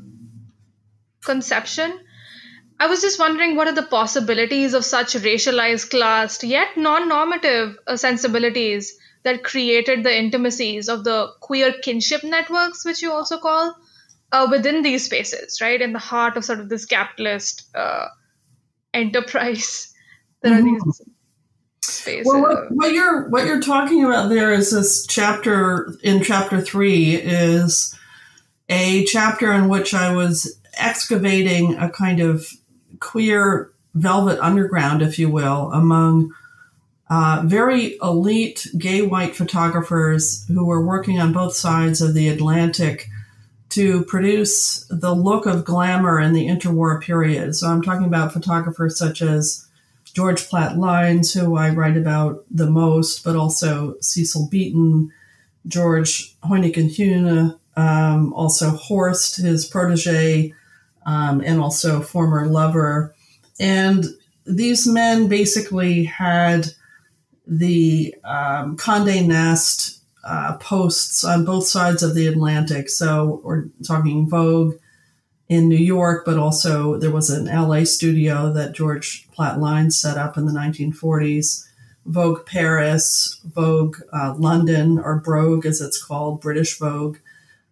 conception. 1.24 1.98
I 2.80 2.86
was 2.86 3.00
just 3.00 3.18
wondering 3.18 3.56
what 3.56 3.68
are 3.68 3.74
the 3.74 3.82
possibilities 3.82 4.74
of 4.74 4.84
such 4.84 5.14
racialized, 5.14 5.90
classed, 5.90 6.44
yet 6.44 6.76
non-normative 6.76 7.76
uh, 7.86 7.96
sensibilities 7.96 8.96
that 9.24 9.42
created 9.42 10.04
the 10.04 10.16
intimacies 10.16 10.88
of 10.88 11.02
the 11.04 11.28
queer 11.40 11.72
kinship 11.82 12.22
networks, 12.22 12.84
which 12.84 13.02
you 13.02 13.12
also 13.12 13.38
call 13.38 13.74
uh, 14.30 14.46
within 14.50 14.82
these 14.82 15.04
spaces, 15.04 15.60
right, 15.60 15.80
in 15.80 15.92
the 15.92 15.98
heart 15.98 16.36
of 16.36 16.44
sort 16.44 16.60
of 16.60 16.68
this 16.68 16.84
capitalist 16.84 17.68
uh, 17.74 18.06
enterprise. 18.94 19.92
There 20.42 20.52
mm-hmm. 20.52 20.74
are 20.74 20.80
these 20.84 21.02
Well, 22.24 22.40
what, 22.42 22.70
what, 22.70 22.92
you're 22.92 23.28
what 23.28 23.46
you're 23.46 23.60
talking 23.60 24.04
about 24.04 24.28
there 24.28 24.52
is 24.52 24.70
this 24.70 25.06
chapter 25.06 25.94
in 26.02 26.22
chapter 26.22 26.60
three 26.60 27.14
is 27.14 27.94
a 28.68 29.04
chapter 29.04 29.52
in 29.52 29.68
which 29.68 29.94
I 29.94 30.14
was 30.14 30.58
excavating 30.74 31.76
a 31.76 31.90
kind 31.90 32.20
of 32.20 32.46
queer 33.00 33.72
velvet 33.94 34.38
underground, 34.40 35.02
if 35.02 35.18
you 35.18 35.30
will, 35.30 35.72
among 35.72 36.32
uh, 37.10 37.42
very 37.46 37.96
elite 38.02 38.66
gay 38.76 39.02
white 39.02 39.34
photographers 39.34 40.44
who 40.48 40.66
were 40.66 40.84
working 40.84 41.18
on 41.18 41.32
both 41.32 41.54
sides 41.54 42.00
of 42.00 42.14
the 42.14 42.28
Atlantic 42.28 43.08
to 43.70 44.04
produce 44.04 44.86
the 44.88 45.14
look 45.14 45.46
of 45.46 45.64
glamour 45.64 46.20
in 46.20 46.32
the 46.32 46.46
interwar 46.46 47.00
period. 47.00 47.54
So 47.54 47.68
I'm 47.68 47.82
talking 47.82 48.06
about 48.06 48.32
photographers 48.32 48.98
such 48.98 49.22
as 49.22 49.67
George 50.18 50.48
Platt 50.48 50.76
Lynes, 50.76 51.32
who 51.32 51.56
I 51.56 51.70
write 51.70 51.96
about 51.96 52.44
the 52.50 52.68
most, 52.68 53.22
but 53.22 53.36
also 53.36 53.94
Cecil 54.00 54.48
Beaton, 54.50 55.12
George 55.68 56.34
Hoyningen-Huene, 56.40 57.56
um, 57.76 58.32
also 58.32 58.70
Horst, 58.70 59.36
his 59.36 59.64
protege, 59.64 60.52
um, 61.06 61.40
and 61.40 61.60
also 61.60 62.00
former 62.00 62.48
lover. 62.48 63.14
And 63.60 64.06
these 64.44 64.88
men 64.88 65.28
basically 65.28 66.02
had 66.02 66.66
the 67.46 68.12
um, 68.24 68.76
Condé 68.76 69.24
Nast 69.24 70.02
uh, 70.24 70.56
posts 70.56 71.22
on 71.22 71.44
both 71.44 71.68
sides 71.68 72.02
of 72.02 72.16
the 72.16 72.26
Atlantic. 72.26 72.88
So 72.88 73.40
we're 73.44 73.66
talking 73.86 74.28
Vogue 74.28 74.74
in 75.48 75.68
New 75.68 75.76
York, 75.76 76.24
but 76.24 76.38
also 76.38 76.98
there 76.98 77.10
was 77.10 77.30
an 77.30 77.46
LA 77.46 77.84
studio 77.84 78.52
that 78.52 78.74
George 78.74 79.28
Platt 79.32 79.58
Lynes 79.58 80.00
set 80.00 80.18
up 80.18 80.36
in 80.36 80.46
the 80.46 80.52
1940s. 80.52 81.64
Vogue 82.04 82.46
Paris, 82.46 83.38
Vogue 83.44 83.98
uh, 84.12 84.34
London, 84.38 84.98
or 84.98 85.20
Brogue 85.20 85.66
as 85.66 85.80
it's 85.80 86.02
called, 86.02 86.40
British 86.40 86.78
Vogue. 86.78 87.18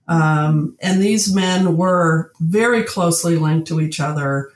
Um, 0.09 0.76
and 0.80 1.02
these 1.02 1.35
men 1.35 1.76
were 1.76 2.33
very 2.40 2.83
closely 2.83 3.37
linked 3.37 3.66
to 3.68 3.80
each 3.80 3.99
other, 3.99 4.52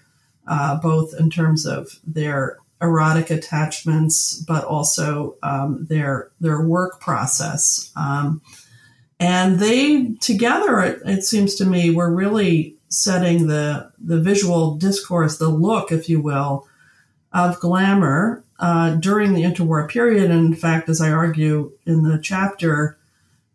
uh, 0.46 0.78
both 0.80 1.14
in 1.18 1.30
terms 1.30 1.66
of 1.66 1.98
their 2.06 2.58
erotic 2.82 3.30
attachments, 3.30 4.36
but 4.46 4.64
also 4.64 5.36
um, 5.42 5.86
their 5.88 6.30
their 6.40 6.62
work 6.62 7.00
process. 7.00 7.90
Um, 7.96 8.42
and 9.18 9.58
they 9.58 10.12
together, 10.20 10.80
it, 10.80 11.02
it, 11.04 11.24
seems 11.24 11.54
to 11.56 11.66
me, 11.66 11.90
were 11.90 12.14
really 12.14 12.76
setting 12.90 13.46
the 13.46 13.90
the 13.98 14.20
visual 14.20 14.76
discourse, 14.76 15.38
the 15.38 15.48
look, 15.48 15.90
if 15.90 16.08
you 16.08 16.20
will, 16.20 16.66
of 17.32 17.58
glamour 17.60 18.44
uh, 18.58 18.96
during 18.96 19.32
the 19.32 19.42
interwar 19.42 19.88
period. 19.88 20.30
And 20.30 20.46
in 20.46 20.54
fact, 20.54 20.88
as 20.88 21.00
I 21.00 21.10
argue 21.10 21.72
in 21.86 22.02
the 22.02 22.18
chapter, 22.22 22.98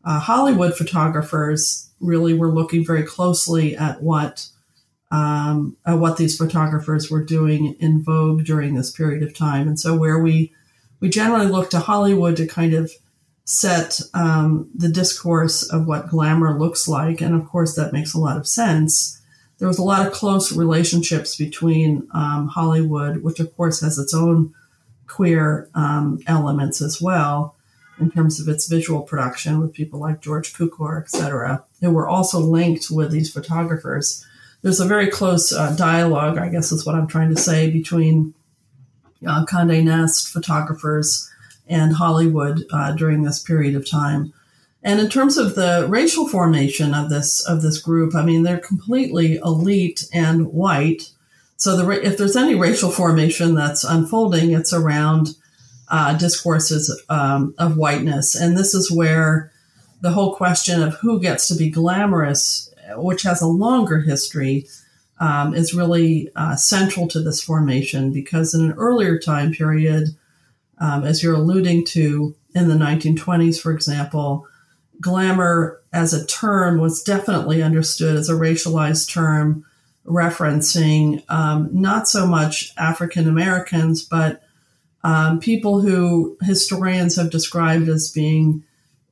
uh, 0.04 0.20
Hollywood 0.20 0.76
photographers 0.76 1.90
really 2.00 2.34
were 2.34 2.52
looking 2.52 2.86
very 2.86 3.04
closely 3.04 3.76
at 3.76 4.02
what 4.02 4.48
um, 5.12 5.78
at 5.86 6.00
what 6.00 6.18
these 6.18 6.38
photographers 6.38 7.12
were 7.12 7.24
doing 7.24 7.76
in 7.80 8.04
Vogue 8.04 8.44
during 8.44 8.74
this 8.74 8.92
period 8.92 9.24
of 9.24 9.36
time. 9.36 9.68
And 9.68 9.80
so, 9.80 9.96
where 9.96 10.20
we 10.20 10.54
we 11.00 11.10
generally 11.10 11.48
look 11.48 11.70
to 11.72 11.80
Hollywood 11.80 12.38
to 12.38 12.48
kind 12.48 12.74
of 12.74 12.92
set 13.46 14.02
um, 14.14 14.70
the 14.74 14.90
discourse 14.90 15.64
of 15.64 15.86
what 15.86 16.10
glamour 16.10 16.58
looks 16.58 16.88
like, 16.88 17.22
and 17.22 17.36
of 17.36 17.48
course 17.48 17.76
that 17.76 17.94
makes 17.94 18.14
a 18.14 18.20
lot 18.20 18.38
of 18.38 18.48
sense. 18.48 19.22
There 19.58 19.68
was 19.68 19.80
a 19.80 19.84
lot 19.84 20.06
of 20.06 20.14
close 20.14 20.52
relationships 20.52 21.36
between 21.36 22.08
um, 22.14 22.48
Hollywood, 22.48 23.24
which 23.24 23.40
of 23.40 23.56
course 23.56 23.82
has 23.82 23.98
its 23.98 24.14
own 24.14 24.54
queer 25.08 25.70
um, 25.76 26.20
elements 26.28 26.82
as 26.82 27.02
well 27.02 27.56
in 28.00 28.12
terms 28.12 28.40
of 28.40 28.50
its 28.50 28.68
visual 28.68 29.02
production 29.02 29.62
with 29.62 29.74
people 29.74 30.00
like 30.00 30.22
George 30.22 30.54
Cukor, 30.54 31.02
et 31.02 31.10
cetera, 31.10 31.64
who 31.80 31.92
were 31.92 32.08
also 32.08 32.40
linked 32.40 32.88
with 32.92 33.12
these 33.12 33.32
photographers. 33.32 34.26
There's 34.62 34.82
a 34.82 34.86
very 34.86 35.08
close 35.08 35.54
uh, 35.54 35.74
dialogue, 35.76 36.38
I 36.38 36.50
guess 36.50 36.72
is 36.72 36.86
what 36.86 36.96
I'm 36.96 37.08
trying 37.08 37.34
to 37.34 37.42
say, 37.42 37.70
between 37.70 38.34
uh, 39.26 39.46
Condé 39.46 39.84
Nast 39.84 40.28
photographers 40.28 41.32
and 41.68 41.96
Hollywood 41.96 42.66
uh, 42.72 42.92
during 42.92 43.24
this 43.24 43.40
period 43.40 43.76
of 43.76 43.90
time. 43.90 44.34
And 44.86 45.00
in 45.00 45.10
terms 45.10 45.38
of 45.38 45.56
the 45.56 45.88
racial 45.90 46.28
formation 46.28 46.94
of 46.94 47.10
this 47.10 47.44
of 47.44 47.64
this 47.64 47.80
group, 47.80 48.14
I 48.14 48.24
mean, 48.24 48.44
they're 48.44 48.60
completely 48.60 49.38
elite 49.38 50.08
and 50.14 50.54
white. 50.54 51.10
So 51.58 51.76
the, 51.76 51.90
if 51.90 52.18
there's 52.18 52.36
any 52.36 52.54
racial 52.54 52.92
formation 52.92 53.56
that's 53.56 53.84
unfolding, 53.84 54.52
it's 54.52 54.74
around 54.74 55.36
uh, 55.88 56.16
discourses 56.16 57.02
um, 57.10 57.56
of 57.58 57.78
whiteness. 57.78 58.36
And 58.36 58.56
this 58.56 58.76
is 58.76 58.92
where 58.92 59.52
the 60.02 60.12
whole 60.12 60.36
question 60.36 60.84
of 60.84 60.94
who 60.98 61.20
gets 61.20 61.48
to 61.48 61.56
be 61.56 61.72
glamorous, 61.72 62.72
which 62.96 63.24
has 63.24 63.42
a 63.42 63.48
longer 63.48 64.02
history, 64.02 64.68
um, 65.20 65.56
is 65.56 65.74
really 65.74 66.30
uh, 66.36 66.56
central 66.56 67.08
to 67.08 67.22
this 67.22 67.42
formation 67.42 68.12
because 68.12 68.54
in 68.54 68.66
an 68.66 68.74
earlier 68.74 69.18
time 69.18 69.52
period, 69.52 70.10
um, 70.78 71.04
as 71.04 71.24
you're 71.24 71.34
alluding 71.34 71.86
to 71.86 72.36
in 72.54 72.68
the 72.68 72.76
1920s, 72.76 73.60
for 73.60 73.72
example, 73.72 74.48
glamour 75.06 75.80
as 75.94 76.16
a 76.16 76.26
term 76.26 76.80
was 76.80 77.04
definitely 77.04 77.62
understood 77.62 78.16
as 78.16 78.28
a 78.28 78.34
racialized 78.34 79.08
term 79.08 79.64
referencing 80.04 81.24
um, 81.30 81.70
not 81.72 82.08
so 82.08 82.26
much 82.26 82.74
African 82.76 83.28
Americans, 83.28 84.04
but 84.04 84.42
um, 85.04 85.40
people 85.40 85.82
who 85.82 86.36
historians 86.42 87.16
have 87.18 87.30
described 87.30 87.88
as 87.88 88.10
being 88.10 88.64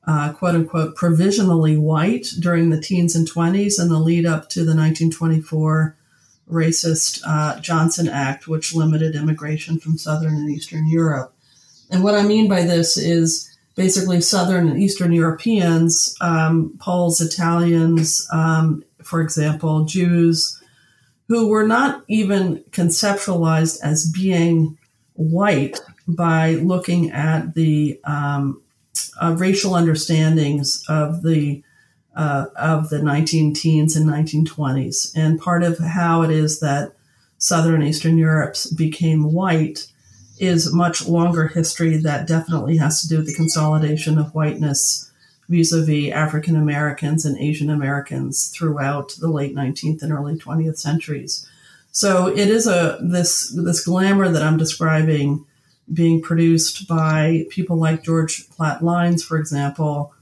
uh, 0.08 0.34
quote 0.34 0.56
unquote 0.56 0.96
provisionally 0.96 1.78
white 1.78 2.26
during 2.40 2.72
the 2.72 2.82
teens 2.82 3.16
and 3.16 3.30
20s 3.30 3.80
and 3.80 3.92
the 3.92 4.00
lead 4.00 4.26
up 4.26 4.50
to 4.50 4.62
the 4.62 4.76
1924 4.76 5.96
racist 6.50 7.22
uh, 7.24 7.60
Johnson 7.60 8.10
Act, 8.10 8.48
which 8.48 8.74
limited 8.74 9.14
immigration 9.16 9.80
from 9.80 10.00
Southern 10.00 10.34
and 10.34 10.50
Eastern 10.50 10.90
Europe. 10.90 11.36
And 11.92 12.04
what 12.04 12.16
I 12.16 12.24
mean 12.24 12.50
by 12.50 12.64
this 12.64 12.98
is 12.98 13.53
basically 13.76 14.22
Southern 14.22 14.68
and 14.70 14.82
Eastern 14.82 15.12
Europeans, 15.12 16.16
um, 16.22 16.76
Poles, 16.80 17.22
Italians, 17.22 18.28
um, 18.32 18.84
for 19.04 19.22
example, 19.22 19.86
Jews, 19.86 20.62
who 21.28 21.48
were 21.48 21.68
not 21.68 22.04
even 22.08 22.64
conceptualized 22.72 23.80
as 23.82 24.10
being 24.12 24.78
white 25.14 25.80
by 26.08 26.52
looking 26.56 27.12
at 27.12 27.56
the 27.56 28.00
um, 28.04 28.62
uh, 29.22 29.36
racial 29.38 29.76
understandings 29.76 30.84
of 30.88 31.24
the 31.24 31.64
uh, 32.16 32.46
of 32.56 32.90
the 32.90 33.02
19 33.02 33.56
teens 33.56 33.96
and 33.96 34.08
1920s, 34.08 35.12
and 35.16 35.40
part 35.42 35.64
of 35.64 35.80
how 35.80 36.22
it 36.22 36.30
is 36.30 36.60
that 36.60 36.94
Southern 37.40 37.76
and 37.76 37.86
Eastern 37.86 38.20
Europe 38.20 38.56
became 38.76 39.34
white 39.34 39.88
is 40.44 40.74
much 40.74 41.08
longer 41.08 41.48
history 41.48 41.98
that 41.98 42.28
definitely 42.28 42.78
has 42.78 43.02
to 43.02 43.08
do 43.08 43.18
with 43.18 43.28
the 43.28 43.34
consolidation 43.34 44.18
of 44.18 44.34
whiteness 44.34 45.12
vis-a-vis 45.50 46.12
African 46.12 46.56
Americans 46.56 47.26
and 47.26 47.38
Asian 47.38 47.70
Americans 47.70 48.48
throughout 48.48 49.14
the 49.20 49.30
late 49.30 49.56
19th 49.56 50.02
and 50.02 50.12
early 50.12 50.36
20th 50.36 50.78
centuries. 50.78 51.48
So 51.92 52.28
it 52.28 52.48
is 52.48 52.66
a 52.66 52.98
this 53.02 53.50
this 53.50 53.86
glamour 53.86 54.30
that 54.30 54.42
I'm 54.42 54.58
describing 54.58 55.46
being 55.92 56.22
produced 56.22 56.88
by 56.88 57.46
people 57.50 57.76
like 57.78 58.04
George 58.04 58.50
Platt 58.50 58.84
Lynes, 58.84 59.24
for 59.24 59.38
example, 59.38 60.14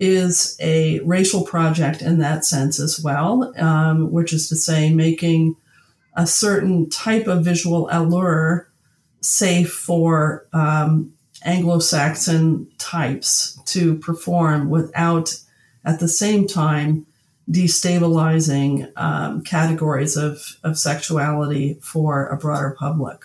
is 0.00 0.56
a 0.60 1.00
racial 1.00 1.44
project 1.44 2.02
in 2.02 2.18
that 2.18 2.44
sense 2.44 2.80
as 2.80 3.00
well, 3.00 3.52
um, 3.58 4.10
which 4.10 4.32
is 4.32 4.48
to 4.48 4.56
say, 4.56 4.92
making 4.92 5.56
a 6.16 6.26
certain 6.26 6.88
type 6.90 7.26
of 7.26 7.44
visual 7.44 7.88
allure 7.92 8.68
safe 9.24 9.72
for 9.72 10.46
um, 10.52 11.12
Anglo 11.42 11.78
Saxon 11.78 12.70
types 12.78 13.58
to 13.66 13.96
perform 13.98 14.70
without, 14.70 15.36
at 15.84 16.00
the 16.00 16.08
same 16.08 16.46
time, 16.46 17.06
destabilizing 17.50 18.90
um, 18.96 19.42
categories 19.42 20.16
of, 20.16 20.56
of 20.62 20.78
sexuality 20.78 21.78
for 21.82 22.26
a 22.28 22.36
broader 22.36 22.74
public. 22.78 23.24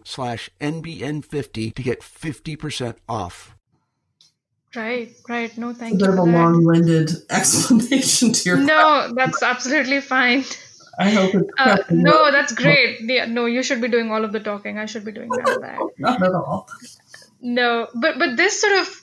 com 0.01 0.05
slash 0.05 0.49
NBN50 0.59 1.75
to 1.75 1.83
get 1.83 2.01
50% 2.01 2.95
off. 3.07 3.55
Right, 4.75 5.11
right. 5.27 5.57
No, 5.57 5.73
thank 5.73 5.95
a 5.95 5.97
you. 5.97 6.05
bit 6.05 6.09
of 6.09 6.19
a 6.19 6.23
long-winded 6.23 7.11
explanation 7.29 8.31
to 8.31 8.49
your 8.49 8.57
No, 8.57 9.11
that's 9.13 9.43
absolutely 9.43 9.99
fine. 9.99 10.45
I 10.97 11.09
hope 11.09 11.35
it's 11.35 11.49
Uh, 11.57 11.77
no, 11.89 12.31
that's 12.31 12.53
great. 12.53 12.99
Yeah, 13.01 13.25
no, 13.25 13.45
you 13.45 13.63
should 13.63 13.81
be 13.81 13.89
doing 13.89 14.11
all 14.11 14.23
of 14.23 14.31
the 14.31 14.39
talking. 14.39 14.77
I 14.77 14.85
should 14.85 15.03
be 15.03 15.11
doing 15.11 15.29
none 15.29 15.55
of 15.55 15.61
that. 15.61 15.79
Not 15.97 16.23
at 16.23 16.33
all. 16.33 16.69
No, 17.41 17.87
but 17.93 18.19
but 18.19 18.37
this 18.37 18.61
sort 18.61 18.73
of 18.73 19.01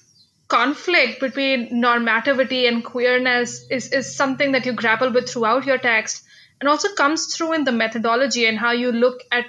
conflict 0.48 1.20
between 1.20 1.82
normativity 1.82 2.68
and 2.68 2.84
queerness 2.84 3.66
is 3.70 3.92
is 3.92 4.14
something 4.14 4.52
that 4.52 4.64
you 4.64 4.72
grapple 4.72 5.10
with 5.12 5.28
throughout 5.28 5.66
your 5.66 5.78
text, 5.78 6.24
and 6.60 6.68
also 6.68 6.94
comes 6.94 7.34
through 7.34 7.54
in 7.54 7.64
the 7.64 7.72
methodology 7.72 8.46
and 8.46 8.58
how 8.58 8.72
you 8.72 8.92
look 8.92 9.20
at 9.32 9.44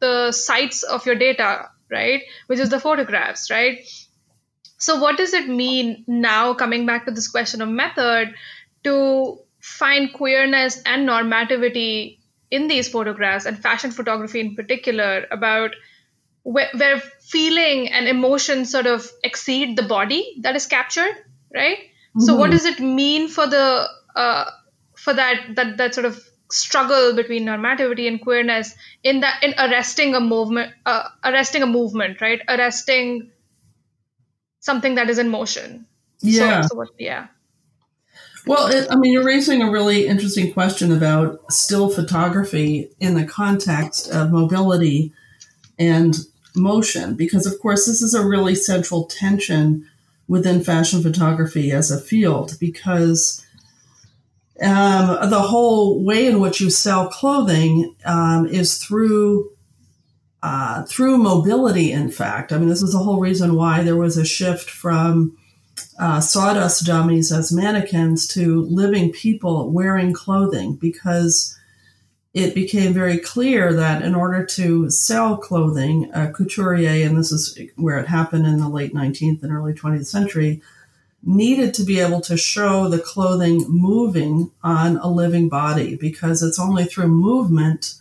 the 0.00 0.32
sites 0.32 0.82
of 0.82 1.06
your 1.06 1.14
data, 1.14 1.70
right? 1.90 2.22
Which 2.46 2.58
is 2.58 2.70
the 2.70 2.80
photographs, 2.80 3.50
right? 3.50 3.78
So, 4.78 5.00
what 5.00 5.16
does 5.16 5.32
it 5.32 5.48
mean 5.48 6.04
now, 6.06 6.54
coming 6.54 6.86
back 6.86 7.06
to 7.06 7.10
this 7.10 7.28
question 7.28 7.62
of 7.62 7.68
method, 7.68 8.34
to 8.84 9.38
find 9.60 10.12
queerness 10.12 10.82
and 10.84 11.08
normativity 11.08 12.18
in 12.50 12.68
these 12.68 12.88
photographs 12.88 13.46
and 13.46 13.58
fashion 13.58 13.90
photography 13.90 14.40
in 14.40 14.54
particular 14.54 15.26
about 15.30 15.74
where, 16.42 16.68
where 16.76 17.00
feeling 17.20 17.88
and 17.88 18.06
emotion 18.06 18.64
sort 18.64 18.86
of 18.86 19.10
exceed 19.24 19.76
the 19.76 19.82
body 19.82 20.36
that 20.42 20.54
is 20.54 20.66
captured, 20.66 21.14
right? 21.52 21.78
So, 22.18 22.36
what 22.36 22.50
does 22.50 22.64
it 22.64 22.80
mean 22.80 23.28
for 23.28 23.46
the 23.46 23.88
uh, 24.14 24.50
for 24.94 25.12
that 25.12 25.54
that 25.56 25.76
that 25.76 25.94
sort 25.94 26.06
of 26.06 26.22
struggle 26.50 27.14
between 27.14 27.44
normativity 27.44 28.06
and 28.08 28.20
queerness 28.20 28.74
in 29.02 29.20
that 29.20 29.42
in 29.42 29.54
arresting 29.58 30.14
a 30.14 30.20
movement, 30.20 30.72
uh, 30.84 31.08
arresting 31.24 31.62
a 31.62 31.66
movement, 31.66 32.20
right? 32.20 32.40
Arresting 32.48 33.30
something 34.60 34.96
that 34.96 35.08
is 35.10 35.18
in 35.18 35.28
motion. 35.28 35.86
Yeah. 36.20 36.62
So, 36.62 36.68
so 36.68 36.76
what, 36.76 36.88
yeah. 36.98 37.28
Well, 38.46 38.68
it, 38.68 38.86
I 38.90 38.96
mean, 38.96 39.12
you're 39.12 39.24
raising 39.24 39.60
a 39.60 39.70
really 39.70 40.06
interesting 40.06 40.52
question 40.52 40.92
about 40.92 41.52
still 41.52 41.88
photography 41.88 42.90
in 43.00 43.14
the 43.14 43.24
context 43.24 44.08
of 44.08 44.30
mobility 44.30 45.12
and 45.78 46.16
motion, 46.54 47.16
because, 47.16 47.44
of 47.44 47.58
course, 47.60 47.86
this 47.86 48.02
is 48.02 48.14
a 48.14 48.24
really 48.24 48.54
central 48.54 49.04
tension 49.06 49.86
within 50.28 50.62
fashion 50.62 51.02
photography 51.02 51.70
as 51.70 51.90
a 51.90 52.00
field, 52.00 52.56
because 52.58 53.45
um, 54.62 55.30
the 55.30 55.42
whole 55.42 56.02
way 56.02 56.26
in 56.26 56.40
which 56.40 56.60
you 56.60 56.70
sell 56.70 57.08
clothing 57.08 57.94
um, 58.04 58.46
is 58.46 58.78
through 58.78 59.50
uh, 60.42 60.84
through 60.84 61.18
mobility. 61.18 61.92
In 61.92 62.10
fact, 62.10 62.52
I 62.52 62.58
mean, 62.58 62.68
this 62.68 62.82
is 62.82 62.92
the 62.92 62.98
whole 62.98 63.18
reason 63.18 63.56
why 63.56 63.82
there 63.82 63.96
was 63.96 64.16
a 64.16 64.24
shift 64.24 64.70
from 64.70 65.36
uh, 65.98 66.20
sawdust 66.20 66.86
dummies 66.86 67.32
as 67.32 67.52
mannequins 67.52 68.26
to 68.28 68.62
living 68.62 69.12
people 69.12 69.70
wearing 69.70 70.12
clothing 70.12 70.76
because 70.76 71.58
it 72.32 72.54
became 72.54 72.92
very 72.92 73.18
clear 73.18 73.72
that 73.72 74.02
in 74.02 74.14
order 74.14 74.44
to 74.44 74.90
sell 74.90 75.38
clothing, 75.38 76.10
a 76.12 76.30
couturier, 76.30 77.06
and 77.06 77.16
this 77.16 77.32
is 77.32 77.58
where 77.76 77.98
it 77.98 78.06
happened 78.06 78.46
in 78.46 78.58
the 78.58 78.68
late 78.68 78.94
19th 78.94 79.42
and 79.42 79.50
early 79.50 79.72
20th 79.72 80.06
century, 80.06 80.60
needed 81.26 81.74
to 81.74 81.82
be 81.82 81.98
able 81.98 82.20
to 82.22 82.36
show 82.36 82.88
the 82.88 82.98
clothing 82.98 83.64
moving 83.68 84.50
on 84.62 84.96
a 84.98 85.08
living 85.08 85.48
body 85.48 85.96
because 85.96 86.42
it's 86.42 86.58
only 86.58 86.84
through 86.84 87.08
movement 87.08 87.94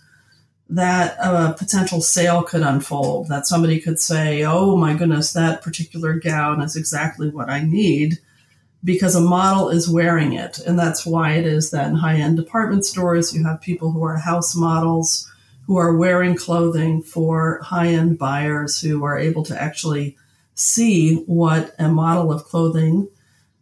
that 0.70 1.18
a 1.20 1.54
potential 1.54 2.02
sale 2.02 2.44
could 2.44 2.62
unfold, 2.62 3.28
that 3.28 3.46
somebody 3.46 3.80
could 3.80 4.00
say, 4.00 4.44
oh 4.44 4.78
my 4.78 4.94
goodness, 4.94 5.34
that 5.34 5.62
particular 5.62 6.14
gown 6.20 6.62
is 6.62 6.76
exactly 6.76 7.30
what 7.30 7.50
I 7.50 7.64
need 7.64 8.20
because 8.84 9.16
a 9.16 9.22
model 9.22 9.70
is 9.70 9.90
wearing 9.90 10.34
it. 10.34 10.60
And 10.60 10.78
that's 10.78 11.06
why 11.06 11.34
it 11.34 11.46
is 11.46 11.72
that 11.72 11.90
in 11.90 11.96
high 11.96 12.18
end 12.18 12.38
department 12.38 12.86
stores, 12.86 13.34
you 13.34 13.44
have 13.44 13.60
people 13.62 13.92
who 13.92 14.04
are 14.04 14.18
house 14.18 14.56
models 14.56 15.30
who 15.66 15.78
are 15.78 15.96
wearing 15.96 16.36
clothing 16.36 17.02
for 17.02 17.60
high 17.64 17.88
end 17.88 18.20
buyers 18.20 18.80
who 18.80 19.04
are 19.04 19.18
able 19.18 19.44
to 19.44 19.60
actually 19.60 20.16
see 20.54 21.16
what 21.26 21.74
a 21.80 21.90
model 21.90 22.32
of 22.32 22.44
clothing, 22.46 23.08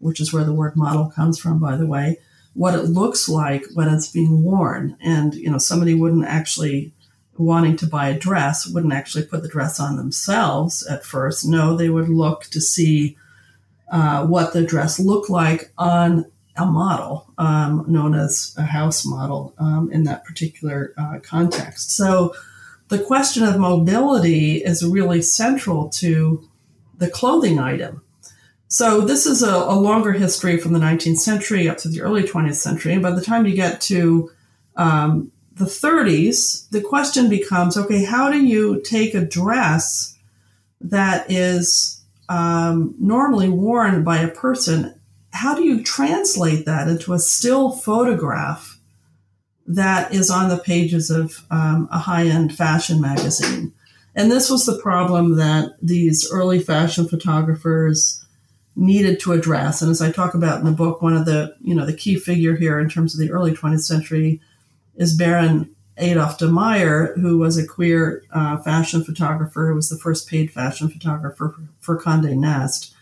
which 0.03 0.19
is 0.19 0.31
where 0.31 0.43
the 0.43 0.53
word 0.53 0.75
model 0.75 1.09
comes 1.09 1.39
from, 1.39 1.59
by 1.59 1.75
the 1.75 1.87
way, 1.87 2.19
what 2.53 2.75
it 2.75 2.83
looks 2.83 3.27
like 3.27 3.65
when 3.73 3.89
it's 3.89 4.11
being 4.11 4.43
worn. 4.43 4.95
And, 5.01 5.33
you 5.33 5.49
know, 5.49 5.57
somebody 5.57 5.93
wouldn't 5.93 6.25
actually 6.25 6.93
wanting 7.37 7.75
to 7.77 7.87
buy 7.87 8.09
a 8.09 8.19
dress 8.19 8.67
wouldn't 8.67 8.93
actually 8.93 9.25
put 9.25 9.41
the 9.41 9.47
dress 9.47 9.79
on 9.79 9.97
themselves 9.97 10.85
at 10.85 11.03
first. 11.03 11.45
No, 11.45 11.75
they 11.75 11.89
would 11.89 12.09
look 12.09 12.43
to 12.45 12.61
see 12.61 13.17
uh, 13.91 14.25
what 14.25 14.53
the 14.53 14.63
dress 14.63 14.99
looked 14.99 15.29
like 15.29 15.71
on 15.77 16.25
a 16.55 16.65
model 16.65 17.27
um, 17.39 17.85
known 17.87 18.13
as 18.13 18.53
a 18.57 18.63
house 18.63 19.05
model 19.05 19.53
um, 19.57 19.91
in 19.91 20.03
that 20.03 20.23
particular 20.23 20.93
uh, 20.97 21.19
context. 21.19 21.91
So 21.91 22.35
the 22.89 22.99
question 22.99 23.43
of 23.43 23.57
mobility 23.57 24.57
is 24.57 24.85
really 24.85 25.21
central 25.21 25.89
to 25.89 26.47
the 26.97 27.09
clothing 27.09 27.57
item. 27.57 28.02
So 28.73 29.01
this 29.01 29.27
is 29.27 29.43
a, 29.43 29.53
a, 29.53 29.77
longer 29.77 30.13
history 30.13 30.57
from 30.57 30.73
the 30.73 30.79
19th 30.79 31.19
century 31.19 31.69
up 31.69 31.77
to 31.77 31.89
the 31.89 32.01
early 32.01 32.23
20th 32.23 32.55
century. 32.55 32.93
And 32.93 33.03
by 33.03 33.11
the 33.11 33.21
time 33.21 33.45
you 33.45 33.53
get 33.53 33.79
to 33.81 34.31
um, 34.75 35.31
the 35.53 35.65
30s, 35.65 36.67
the 36.71 36.81
question 36.81 37.29
becomes 37.29 37.77
okay, 37.77 38.03
how 38.03 38.31
do 38.31 38.43
you 38.43 38.81
take 38.81 39.13
a 39.13 39.23
dress 39.23 40.17
that 40.81 41.29
is 41.29 42.01
um, 42.29 42.95
normally 42.97 43.47
worn 43.47 44.03
by 44.03 44.17
a 44.17 44.27
person? 44.27 44.99
How 45.33 45.53
do 45.53 45.63
you 45.63 45.83
translate 45.83 46.65
that 46.65 46.87
into 46.87 47.13
a 47.13 47.19
still 47.19 47.73
photograph 47.73 48.79
that 49.67 50.15
is 50.15 50.31
on 50.31 50.49
the 50.49 50.57
pages 50.57 51.11
of 51.11 51.45
um, 51.51 51.87
a 51.91 51.99
high 51.99 52.25
end 52.25 52.57
fashion 52.57 52.99
magazine? 52.99 53.71
And 54.15 54.31
this 54.31 54.49
was 54.49 54.65
the 54.65 54.79
problem 54.79 55.35
that 55.35 55.75
these 55.79 56.27
early 56.31 56.57
fashion 56.57 57.07
photographers 57.07 58.22
needed 58.75 59.19
to 59.19 59.33
address. 59.33 59.81
And 59.81 59.91
as 59.91 60.01
I 60.01 60.11
talk 60.11 60.33
about 60.33 60.59
in 60.59 60.65
the 60.65 60.71
book, 60.71 61.01
one 61.01 61.15
of 61.15 61.25
the, 61.25 61.55
you 61.61 61.75
know, 61.75 61.85
the 61.85 61.93
key 61.93 62.17
figure 62.17 62.55
here 62.55 62.79
in 62.79 62.89
terms 62.89 63.13
of 63.13 63.19
the 63.19 63.31
early 63.31 63.53
20th 63.53 63.83
century 63.83 64.41
is 64.95 65.15
Baron 65.15 65.73
Adolf 65.97 66.39
de 66.39 66.47
Meyer, 66.47 67.13
who 67.15 67.37
was 67.37 67.57
a 67.57 67.67
queer 67.67 68.23
uh, 68.31 68.57
fashion 68.57 69.03
photographer, 69.03 69.67
who 69.67 69.75
was 69.75 69.89
the 69.89 69.97
first 69.97 70.27
paid 70.27 70.51
fashion 70.51 70.89
photographer 70.89 71.49
for, 71.49 71.63
for 71.79 72.01
Condé 72.01 72.35
Nast. 72.35 72.93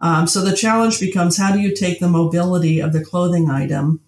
Um, 0.00 0.28
so 0.28 0.42
the 0.42 0.56
challenge 0.56 1.00
becomes 1.00 1.36
how 1.36 1.52
do 1.52 1.58
you 1.58 1.74
take 1.74 1.98
the 1.98 2.08
mobility 2.08 2.78
of 2.78 2.92
the 2.92 3.04
clothing 3.04 3.50
item 3.50 4.00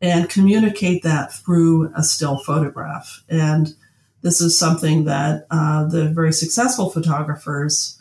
and 0.00 0.30
communicate 0.30 1.02
that 1.02 1.32
through 1.32 1.92
a 1.96 2.04
still 2.04 2.38
photograph? 2.38 3.24
And 3.28 3.74
this 4.22 4.40
is 4.40 4.56
something 4.56 5.04
that 5.04 5.46
uh, 5.50 5.86
the 5.86 6.08
very 6.08 6.32
successful 6.32 6.90
photographers 6.90 7.97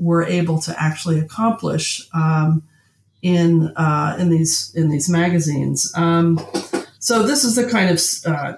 were 0.00 0.24
able 0.24 0.60
to 0.62 0.82
actually 0.82 1.20
accomplish 1.20 2.08
um, 2.14 2.62
in 3.22 3.68
uh, 3.76 4.16
in 4.18 4.30
these 4.30 4.72
in 4.74 4.88
these 4.88 5.08
magazines. 5.08 5.92
Um, 5.94 6.40
so 6.98 7.22
this 7.22 7.44
is 7.44 7.54
the 7.54 7.68
kind 7.68 7.90
of 7.90 8.00
uh, 8.26 8.56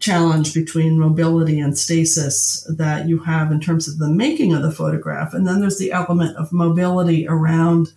challenge 0.00 0.54
between 0.54 0.98
mobility 0.98 1.60
and 1.60 1.78
stasis 1.78 2.66
that 2.68 3.06
you 3.06 3.18
have 3.20 3.52
in 3.52 3.60
terms 3.60 3.86
of 3.86 3.98
the 3.98 4.08
making 4.08 4.54
of 4.54 4.62
the 4.62 4.72
photograph, 4.72 5.34
and 5.34 5.46
then 5.46 5.60
there's 5.60 5.78
the 5.78 5.92
element 5.92 6.36
of 6.36 6.52
mobility 6.52 7.28
around 7.28 7.92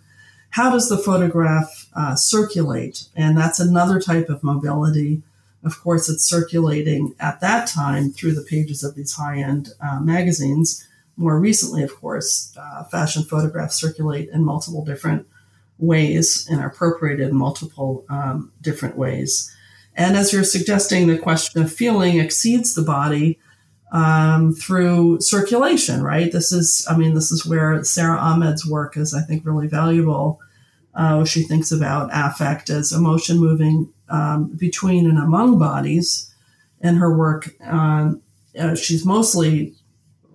how 0.50 0.70
does 0.70 0.90
the 0.90 0.98
photograph 0.98 1.88
uh, 1.96 2.14
circulate, 2.14 3.08
and 3.16 3.36
that's 3.36 3.58
another 3.58 3.98
type 3.98 4.28
of 4.28 4.42
mobility. 4.42 5.22
Of 5.64 5.80
course, 5.80 6.10
it's 6.10 6.28
circulating 6.28 7.14
at 7.20 7.40
that 7.40 7.68
time 7.68 8.10
through 8.10 8.34
the 8.34 8.42
pages 8.42 8.82
of 8.84 8.94
these 8.94 9.14
high 9.14 9.38
end 9.38 9.70
uh, 9.80 10.00
magazines. 10.00 10.86
More 11.22 11.38
recently, 11.38 11.84
of 11.84 11.94
course, 12.00 12.52
uh, 12.58 12.82
fashion 12.84 13.22
photographs 13.22 13.76
circulate 13.76 14.28
in 14.30 14.44
multiple 14.44 14.84
different 14.84 15.24
ways 15.78 16.48
and 16.50 16.60
are 16.60 16.66
appropriated 16.66 17.28
in 17.28 17.36
multiple 17.36 18.04
um, 18.08 18.50
different 18.60 18.96
ways. 18.96 19.54
And 19.94 20.16
as 20.16 20.32
you're 20.32 20.42
suggesting, 20.42 21.06
the 21.06 21.18
question 21.18 21.62
of 21.62 21.72
feeling 21.72 22.18
exceeds 22.18 22.74
the 22.74 22.82
body 22.82 23.38
um, 23.92 24.52
through 24.52 25.20
circulation, 25.20 26.02
right? 26.02 26.32
This 26.32 26.50
is, 26.50 26.84
I 26.90 26.96
mean, 26.96 27.14
this 27.14 27.30
is 27.30 27.46
where 27.46 27.84
Sara 27.84 28.18
Ahmed's 28.18 28.66
work 28.66 28.96
is, 28.96 29.14
I 29.14 29.20
think, 29.20 29.46
really 29.46 29.68
valuable. 29.68 30.40
Uh, 30.92 31.24
she 31.24 31.44
thinks 31.44 31.70
about 31.70 32.10
affect 32.12 32.68
as 32.68 32.92
emotion 32.92 33.38
moving 33.38 33.92
um, 34.08 34.56
between 34.56 35.08
and 35.08 35.18
among 35.18 35.58
bodies. 35.58 36.34
And 36.80 36.96
her 36.98 37.16
work, 37.16 37.50
um, 37.64 38.22
uh, 38.58 38.74
she's 38.74 39.06
mostly, 39.06 39.74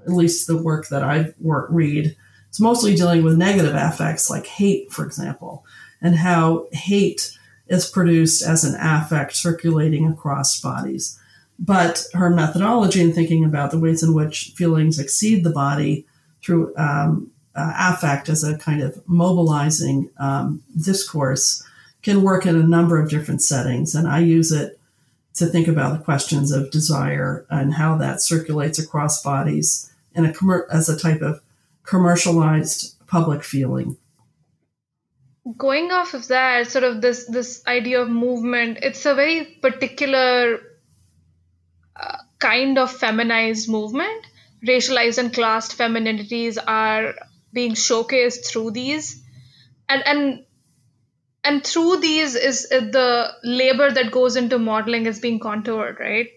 at 0.07 0.13
least 0.13 0.47
the 0.47 0.57
work 0.57 0.87
that 0.89 1.03
I 1.03 1.33
work, 1.39 1.67
read, 1.69 2.15
it's 2.49 2.59
mostly 2.59 2.95
dealing 2.95 3.23
with 3.23 3.37
negative 3.37 3.75
affects 3.75 4.29
like 4.29 4.47
hate, 4.47 4.91
for 4.91 5.05
example, 5.05 5.65
and 6.01 6.15
how 6.15 6.67
hate 6.71 7.37
is 7.67 7.89
produced 7.89 8.41
as 8.41 8.63
an 8.63 8.75
affect 8.79 9.35
circulating 9.35 10.07
across 10.07 10.59
bodies. 10.59 11.19
but 11.59 12.05
her 12.13 12.29
methodology 12.29 13.01
in 13.01 13.11
thinking 13.13 13.43
about 13.43 13.71
the 13.71 13.79
ways 13.79 14.03
in 14.03 14.13
which 14.13 14.53
feelings 14.55 14.99
exceed 14.99 15.43
the 15.43 15.49
body 15.49 16.05
through 16.43 16.75
um, 16.77 17.31
uh, 17.55 17.73
affect 17.75 18.29
as 18.29 18.43
a 18.43 18.57
kind 18.57 18.83
of 18.83 19.01
mobilizing 19.07 20.09
um, 20.19 20.61
discourse 20.79 21.63
can 22.03 22.21
work 22.21 22.45
in 22.45 22.55
a 22.55 22.63
number 22.63 23.01
of 23.01 23.09
different 23.09 23.41
settings. 23.41 23.95
And 23.95 24.07
I 24.07 24.19
use 24.19 24.51
it 24.51 24.79
to 25.33 25.47
think 25.47 25.67
about 25.67 25.97
the 25.97 26.03
questions 26.03 26.51
of 26.51 26.71
desire 26.71 27.45
and 27.49 27.73
how 27.73 27.97
that 27.97 28.21
circulates 28.21 28.79
across 28.79 29.23
bodies 29.23 29.91
in 30.17 30.25
a 30.25 30.33
com- 30.33 30.63
as 30.71 30.89
a 30.89 30.97
type 30.97 31.21
of 31.21 31.41
commercialized 31.83 32.95
public 33.07 33.43
feeling. 33.43 33.97
Going 35.57 35.91
off 35.91 36.13
of 36.13 36.27
that, 36.27 36.67
sort 36.67 36.83
of 36.83 37.01
this 37.01 37.25
this 37.25 37.65
idea 37.65 38.01
of 38.01 38.09
movement, 38.09 38.79
it's 38.81 39.05
a 39.05 39.15
very 39.15 39.45
particular 39.61 40.59
uh, 41.95 42.17
kind 42.39 42.77
of 42.77 42.91
feminized 42.91 43.69
movement. 43.69 44.25
Racialized 44.67 45.19
and 45.19 45.33
classed 45.33 45.77
femininities 45.77 46.57
are 46.57 47.13
being 47.53 47.73
showcased 47.73 48.47
through 48.47 48.71
these, 48.71 49.23
and 49.87 50.05
and 50.05 50.45
and 51.43 51.63
through 51.63 51.97
these 52.01 52.35
is 52.35 52.67
the 52.67 53.31
labor 53.43 53.89
that 53.89 54.11
goes 54.11 54.35
into 54.35 54.59
modeling 54.59 55.05
is 55.05 55.19
being 55.19 55.39
contoured, 55.39 55.99
right? 55.99 56.27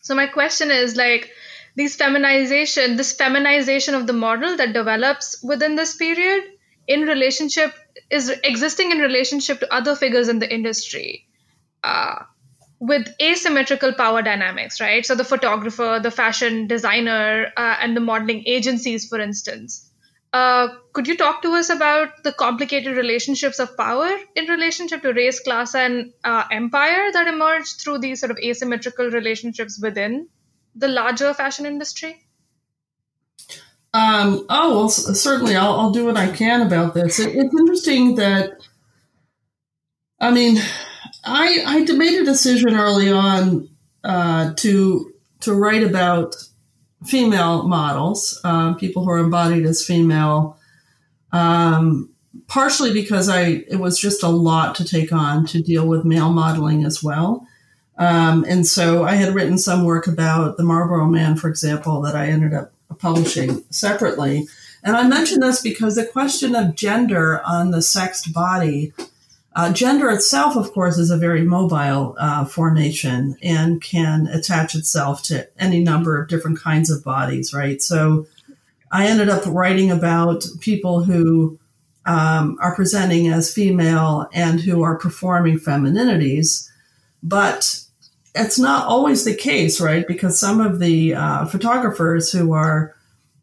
So 0.00 0.14
my 0.14 0.26
question 0.26 0.70
is 0.70 0.96
like 0.96 1.30
these 1.76 1.96
feminization, 1.96 2.96
this 2.96 3.12
feminization 3.12 3.94
of 3.94 4.06
the 4.06 4.12
model 4.12 4.56
that 4.56 4.72
develops 4.72 5.42
within 5.42 5.76
this 5.76 5.96
period 5.96 6.44
in 6.86 7.02
relationship 7.02 7.74
is 8.10 8.30
existing 8.42 8.90
in 8.90 8.98
relationship 8.98 9.60
to 9.60 9.72
other 9.72 9.94
figures 9.94 10.28
in 10.28 10.38
the 10.38 10.52
industry. 10.52 11.26
Uh, 11.84 12.16
with 12.80 13.08
asymmetrical 13.20 13.92
power 13.92 14.22
dynamics, 14.22 14.80
right? 14.80 15.04
So 15.04 15.14
the 15.14 15.24
photographer, 15.24 15.98
the 16.00 16.10
fashion 16.10 16.68
designer, 16.68 17.46
uh, 17.56 17.76
and 17.80 17.96
the 17.96 18.00
modeling 18.00 18.44
agencies, 18.46 19.08
for 19.08 19.18
instance. 19.18 19.90
Uh, 20.32 20.68
could 20.92 21.08
you 21.08 21.16
talk 21.16 21.42
to 21.42 21.54
us 21.54 21.70
about 21.70 22.22
the 22.22 22.32
complicated 22.32 22.96
relationships 22.96 23.58
of 23.58 23.76
power 23.76 24.10
in 24.36 24.44
relationship 24.46 25.02
to 25.02 25.12
race, 25.12 25.40
class, 25.40 25.74
and 25.74 26.12
uh, 26.22 26.44
empire 26.52 27.10
that 27.12 27.26
emerge 27.26 27.76
through 27.76 27.98
these 27.98 28.20
sort 28.20 28.30
of 28.30 28.38
asymmetrical 28.38 29.10
relationships 29.10 29.80
within 29.82 30.28
the 30.78 30.88
larger 30.88 31.34
fashion 31.34 31.66
industry? 31.66 32.22
Um, 33.94 34.46
oh, 34.48 34.76
well, 34.76 34.88
certainly 34.88 35.56
I'll, 35.56 35.72
I'll, 35.72 35.90
do 35.90 36.04
what 36.04 36.16
I 36.16 36.30
can 36.30 36.62
about 36.62 36.94
this. 36.94 37.18
It, 37.18 37.34
it's 37.34 37.54
interesting 37.58 38.16
that, 38.16 38.60
I 40.20 40.30
mean, 40.30 40.58
I, 41.24 41.62
I 41.66 41.92
made 41.92 42.20
a 42.20 42.24
decision 42.24 42.76
early 42.76 43.10
on 43.10 43.68
uh, 44.04 44.54
to 44.56 45.12
to 45.40 45.54
write 45.54 45.84
about 45.84 46.34
female 47.06 47.62
models, 47.66 48.40
uh, 48.44 48.74
people 48.74 49.04
who 49.04 49.10
are 49.10 49.18
embodied 49.18 49.64
as 49.64 49.84
female, 49.84 50.58
um, 51.32 52.10
partially 52.48 52.92
because 52.92 53.28
I 53.28 53.64
it 53.68 53.76
was 53.76 53.98
just 53.98 54.22
a 54.22 54.28
lot 54.28 54.74
to 54.76 54.84
take 54.84 55.12
on 55.12 55.46
to 55.46 55.62
deal 55.62 55.86
with 55.86 56.04
male 56.04 56.30
modeling 56.30 56.84
as 56.84 57.02
well. 57.02 57.46
Um, 57.98 58.44
and 58.48 58.66
so 58.66 59.04
I 59.04 59.14
had 59.14 59.34
written 59.34 59.58
some 59.58 59.84
work 59.84 60.06
about 60.06 60.56
the 60.56 60.62
Marlboro 60.62 61.06
Man, 61.06 61.36
for 61.36 61.48
example, 61.48 62.00
that 62.02 62.14
I 62.14 62.28
ended 62.28 62.54
up 62.54 62.72
publishing 62.98 63.64
separately. 63.70 64.46
And 64.84 64.96
I 64.96 65.06
mention 65.06 65.40
this 65.40 65.60
because 65.60 65.96
the 65.96 66.06
question 66.06 66.54
of 66.54 66.76
gender 66.76 67.42
on 67.44 67.72
the 67.72 67.82
sexed 67.82 68.32
body, 68.32 68.92
uh, 69.56 69.72
gender 69.72 70.08
itself, 70.10 70.56
of 70.56 70.72
course, 70.72 70.98
is 70.98 71.10
a 71.10 71.16
very 71.16 71.42
mobile 71.42 72.14
uh, 72.18 72.44
formation 72.44 73.36
and 73.42 73.82
can 73.82 74.28
attach 74.28 74.76
itself 74.76 75.22
to 75.24 75.48
any 75.60 75.82
number 75.82 76.20
of 76.20 76.28
different 76.28 76.60
kinds 76.60 76.90
of 76.90 77.02
bodies, 77.02 77.52
right? 77.52 77.82
So 77.82 78.26
I 78.92 79.08
ended 79.08 79.28
up 79.28 79.42
writing 79.46 79.90
about 79.90 80.44
people 80.60 81.02
who 81.02 81.58
um, 82.06 82.56
are 82.60 82.74
presenting 82.74 83.28
as 83.28 83.52
female 83.52 84.28
and 84.32 84.60
who 84.60 84.82
are 84.82 84.96
performing 84.96 85.58
femininities, 85.58 86.70
but 87.22 87.82
it's 88.34 88.58
not 88.58 88.86
always 88.86 89.24
the 89.24 89.34
case, 89.34 89.80
right? 89.80 90.06
Because 90.06 90.38
some 90.38 90.60
of 90.60 90.78
the 90.78 91.14
uh, 91.14 91.46
photographers 91.46 92.30
who 92.30 92.52
are 92.52 92.94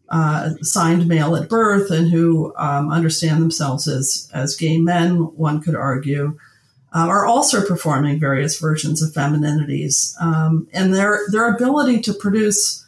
uh, 0.09 0.51
signed 0.61 1.07
male 1.07 1.35
at 1.35 1.49
birth 1.49 1.91
and 1.91 2.11
who 2.11 2.53
um, 2.57 2.91
understand 2.91 3.41
themselves 3.41 3.87
as 3.87 4.29
as 4.33 4.55
gay 4.55 4.77
men, 4.77 5.15
one 5.35 5.61
could 5.61 5.75
argue, 5.75 6.37
uh, 6.93 7.07
are 7.07 7.25
also 7.25 7.65
performing 7.65 8.19
various 8.19 8.59
versions 8.59 9.01
of 9.01 9.13
femininities, 9.13 10.15
um, 10.21 10.67
and 10.73 10.93
their 10.93 11.21
their 11.31 11.53
ability 11.53 12.01
to 12.01 12.13
produce 12.13 12.85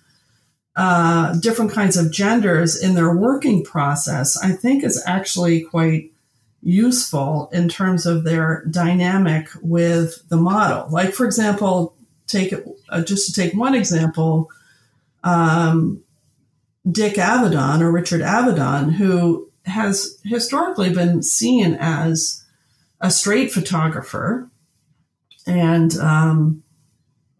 uh, 0.75 1.33
different 1.39 1.71
kinds 1.71 1.97
of 1.97 2.11
genders 2.11 2.81
in 2.81 2.93
their 2.93 3.15
working 3.15 3.63
process, 3.63 4.37
I 4.41 4.51
think, 4.51 4.83
is 4.83 5.03
actually 5.07 5.61
quite 5.61 6.11
useful 6.67 7.49
in 7.53 7.69
terms 7.69 8.05
of 8.05 8.25
their 8.25 8.65
dynamic 8.69 9.47
with 9.61 10.27
the 10.27 10.35
model. 10.35 10.85
Like, 10.89 11.13
for 11.13 11.25
example, 11.25 11.95
take 12.27 12.53
uh, 12.89 13.01
just 13.01 13.25
to 13.27 13.41
take 13.41 13.53
one 13.53 13.73
example, 13.73 14.51
um, 15.23 16.03
Dick 16.89 17.13
Avedon 17.13 17.79
or 17.81 17.89
Richard 17.89 18.19
Avedon, 18.19 18.91
who 18.91 19.49
has 19.65 20.19
historically 20.25 20.93
been 20.93 21.23
seen 21.23 21.77
as 21.79 22.43
a 22.99 23.09
straight 23.11 23.51
photographer, 23.51 24.49
and 25.45 25.97
um, 25.99 26.63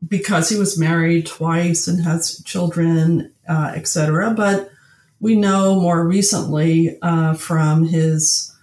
because 0.07 0.47
he 0.47 0.57
was 0.57 0.79
married 0.79 1.25
twice 1.25 1.85
and 1.85 2.01
has 2.01 2.41
children, 2.43 3.33
uh, 3.49 3.73
etc. 3.75 4.31
But 4.31 4.71
we 5.19 5.35
know 5.35 5.79
more 5.79 6.07
recently 6.07 6.97
uh, 7.01 7.33
from 7.33 7.87
his 7.87 8.53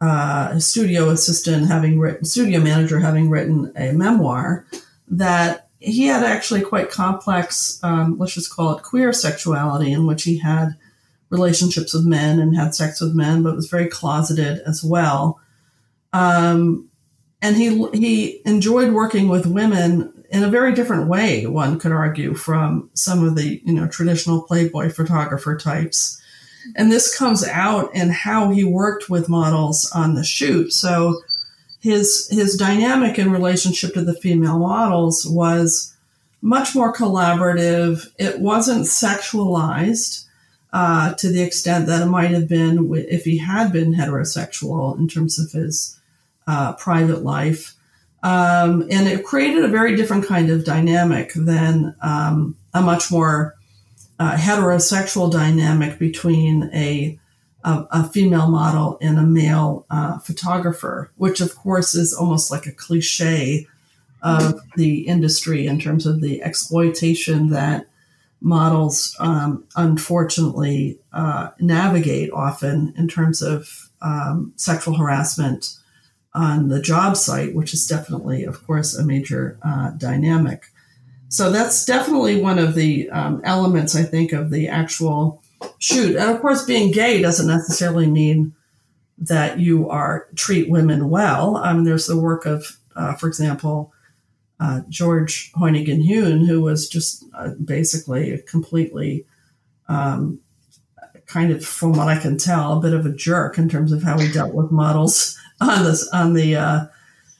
uh, 0.00 0.58
studio 0.58 1.10
assistant 1.10 1.68
having 1.68 1.98
written, 1.98 2.24
studio 2.24 2.60
manager 2.60 3.00
having 3.00 3.30
written 3.30 3.72
a 3.76 3.92
memoir 3.92 4.66
that 5.08 5.68
he 5.80 6.06
had 6.06 6.24
actually 6.24 6.60
quite 6.62 6.90
complex, 6.90 7.78
um, 7.82 8.18
let's 8.18 8.34
just 8.34 8.54
call 8.54 8.76
it 8.76 8.82
queer 8.82 9.12
sexuality, 9.12 9.92
in 9.92 10.06
which 10.06 10.24
he 10.24 10.38
had 10.38 10.76
relationships 11.30 11.94
with 11.94 12.04
men 12.04 12.40
and 12.40 12.56
had 12.56 12.74
sex 12.74 13.00
with 13.00 13.14
men, 13.14 13.42
but 13.42 13.54
was 13.54 13.68
very 13.68 13.86
closeted 13.86 14.60
as 14.66 14.82
well. 14.82 15.40
Um, 16.12 16.88
and 17.40 17.56
he 17.56 17.86
he 17.92 18.42
enjoyed 18.44 18.92
working 18.92 19.28
with 19.28 19.46
women 19.46 20.12
in 20.30 20.42
a 20.42 20.50
very 20.50 20.74
different 20.74 21.08
way. 21.08 21.46
One 21.46 21.78
could 21.78 21.92
argue 21.92 22.34
from 22.34 22.90
some 22.94 23.24
of 23.24 23.36
the 23.36 23.60
you 23.64 23.72
know 23.72 23.86
traditional 23.86 24.42
Playboy 24.42 24.90
photographer 24.90 25.56
types, 25.56 26.20
and 26.76 26.90
this 26.90 27.16
comes 27.16 27.46
out 27.46 27.94
in 27.94 28.10
how 28.10 28.50
he 28.50 28.64
worked 28.64 29.08
with 29.08 29.28
models 29.28 29.90
on 29.94 30.14
the 30.14 30.24
shoot. 30.24 30.72
So 30.72 31.20
his 31.80 32.28
his 32.30 32.56
dynamic 32.56 33.18
in 33.18 33.30
relationship 33.30 33.94
to 33.94 34.02
the 34.02 34.14
female 34.14 34.58
models 34.58 35.26
was 35.26 35.94
much 36.40 36.74
more 36.74 36.92
collaborative. 36.92 38.10
It 38.18 38.40
wasn't 38.40 38.86
sexualized 38.86 40.24
uh, 40.72 41.14
to 41.14 41.28
the 41.28 41.42
extent 41.42 41.86
that 41.86 42.02
it 42.02 42.06
might 42.06 42.30
have 42.30 42.48
been 42.48 42.92
if 42.94 43.24
he 43.24 43.38
had 43.38 43.72
been 43.72 43.94
heterosexual 43.94 44.98
in 44.98 45.08
terms 45.08 45.38
of 45.38 45.52
his 45.52 45.98
uh, 46.46 46.74
private 46.74 47.22
life. 47.22 47.74
Um, 48.22 48.82
and 48.90 49.06
it 49.06 49.24
created 49.24 49.64
a 49.64 49.68
very 49.68 49.94
different 49.94 50.26
kind 50.26 50.50
of 50.50 50.64
dynamic 50.64 51.32
than 51.34 51.94
um, 52.02 52.56
a 52.74 52.82
much 52.82 53.10
more 53.12 53.54
uh, 54.18 54.36
heterosexual 54.36 55.30
dynamic 55.30 55.98
between 55.98 56.70
a 56.74 57.18
a, 57.64 57.86
a 57.90 58.08
female 58.08 58.48
model 58.48 58.98
and 59.00 59.18
a 59.18 59.22
male 59.22 59.84
uh, 59.90 60.18
photographer, 60.18 61.10
which 61.16 61.40
of 61.40 61.56
course 61.56 61.94
is 61.94 62.14
almost 62.14 62.50
like 62.50 62.66
a 62.66 62.72
cliche 62.72 63.66
of 64.22 64.60
the 64.76 65.06
industry 65.06 65.66
in 65.66 65.78
terms 65.78 66.06
of 66.06 66.20
the 66.20 66.42
exploitation 66.42 67.50
that 67.50 67.86
models 68.40 69.16
um, 69.20 69.64
unfortunately 69.76 70.98
uh, 71.12 71.50
navigate 71.60 72.30
often 72.32 72.92
in 72.96 73.08
terms 73.08 73.42
of 73.42 73.90
um, 74.00 74.52
sexual 74.56 74.94
harassment 74.94 75.76
on 76.34 76.68
the 76.68 76.80
job 76.80 77.16
site, 77.16 77.54
which 77.54 77.74
is 77.74 77.86
definitely, 77.86 78.44
of 78.44 78.64
course, 78.66 78.94
a 78.94 79.04
major 79.04 79.58
uh, 79.62 79.90
dynamic. 79.90 80.66
So 81.28 81.50
that's 81.50 81.84
definitely 81.84 82.40
one 82.40 82.58
of 82.58 82.74
the 82.74 83.10
um, 83.10 83.40
elements, 83.44 83.94
I 83.94 84.02
think, 84.02 84.32
of 84.32 84.50
the 84.50 84.68
actual 84.68 85.42
shoot. 85.78 86.16
And 86.16 86.30
of 86.30 86.40
course, 86.40 86.64
being 86.64 86.90
gay 86.90 87.20
doesn't 87.20 87.46
necessarily 87.46 88.06
mean 88.06 88.54
that 89.18 89.58
you 89.58 89.90
are 89.90 90.28
treat 90.36 90.70
women 90.70 91.10
well. 91.10 91.56
Um, 91.56 91.84
there's 91.84 92.06
the 92.06 92.18
work 92.18 92.46
of, 92.46 92.78
uh, 92.96 93.14
for 93.14 93.28
example, 93.28 93.92
uh, 94.60 94.80
George 94.88 95.52
Hoyningen 95.52 96.02
Huene, 96.04 96.46
who 96.46 96.62
was 96.62 96.88
just 96.88 97.24
uh, 97.34 97.50
basically 97.62 98.42
completely, 98.46 99.26
um, 99.88 100.40
kind 101.26 101.52
of, 101.52 101.64
from 101.64 101.92
what 101.92 102.08
I 102.08 102.18
can 102.18 102.38
tell, 102.38 102.78
a 102.78 102.80
bit 102.80 102.94
of 102.94 103.06
a 103.06 103.12
jerk 103.12 103.58
in 103.58 103.68
terms 103.68 103.92
of 103.92 104.02
how 104.02 104.18
he 104.18 104.32
dealt 104.32 104.54
with 104.54 104.70
models 104.70 105.38
on 105.60 105.84
this 105.84 106.08
on 106.08 106.32
the 106.34 106.56
uh, 106.56 106.86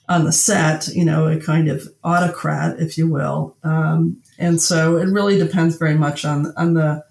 on 0.09 0.25
the 0.25 0.33
set, 0.33 0.89
you 0.89 1.05
know, 1.05 1.29
a 1.29 1.39
kind 1.39 1.69
of 1.69 1.87
autocrat, 2.03 2.81
if 2.81 2.97
you 2.97 3.07
will. 3.07 3.57
Um, 3.63 4.23
and 4.39 4.61
so 4.61 4.97
it 4.97 5.07
really 5.07 5.39
depends 5.39 5.77
very 5.77 5.95
much 5.95 6.25
on 6.25 6.53
on 6.57 6.75
the 6.75 7.05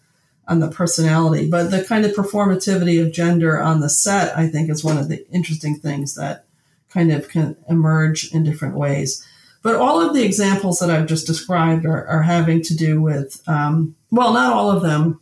on 0.48 0.60
the 0.60 0.70
personality. 0.70 1.50
But 1.50 1.72
the 1.72 1.84
kind 1.84 2.06
of 2.06 2.14
performativity 2.14 3.06
of 3.06 3.14
gender 3.14 3.62
on 3.62 3.82
the 3.82 3.90
set, 3.90 4.36
I 4.38 4.48
think, 4.48 4.70
is 4.70 4.84
one 4.84 4.98
of 4.98 5.10
the 5.10 5.28
interesting 5.30 5.76
things 5.76 6.16
that 6.16 6.46
kind 6.90 7.12
of 7.12 7.28
can 7.30 7.56
emerge 7.70 8.34
in 8.34 8.44
different 8.44 8.76
ways. 8.76 9.26
But 9.62 9.76
all 9.76 10.00
of 10.00 10.14
the 10.14 10.24
examples 10.24 10.80
that 10.80 10.90
I've 10.90 11.08
just 11.08 11.28
described 11.28 11.86
are, 11.86 12.06
are 12.08 12.22
having 12.22 12.62
to 12.64 12.76
do 12.76 13.02
with, 13.02 13.42
um, 13.48 13.96
well, 14.12 14.32
not 14.34 14.54
all 14.54 14.72
of 14.72 14.82
them. 14.82 15.20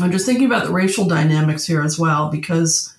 I'm 0.00 0.12
just 0.12 0.24
thinking 0.24 0.46
about 0.46 0.66
the 0.66 0.72
racial 0.72 1.06
dynamics 1.06 1.66
here 1.66 1.82
as 1.82 1.98
well, 1.98 2.30
because 2.30 2.96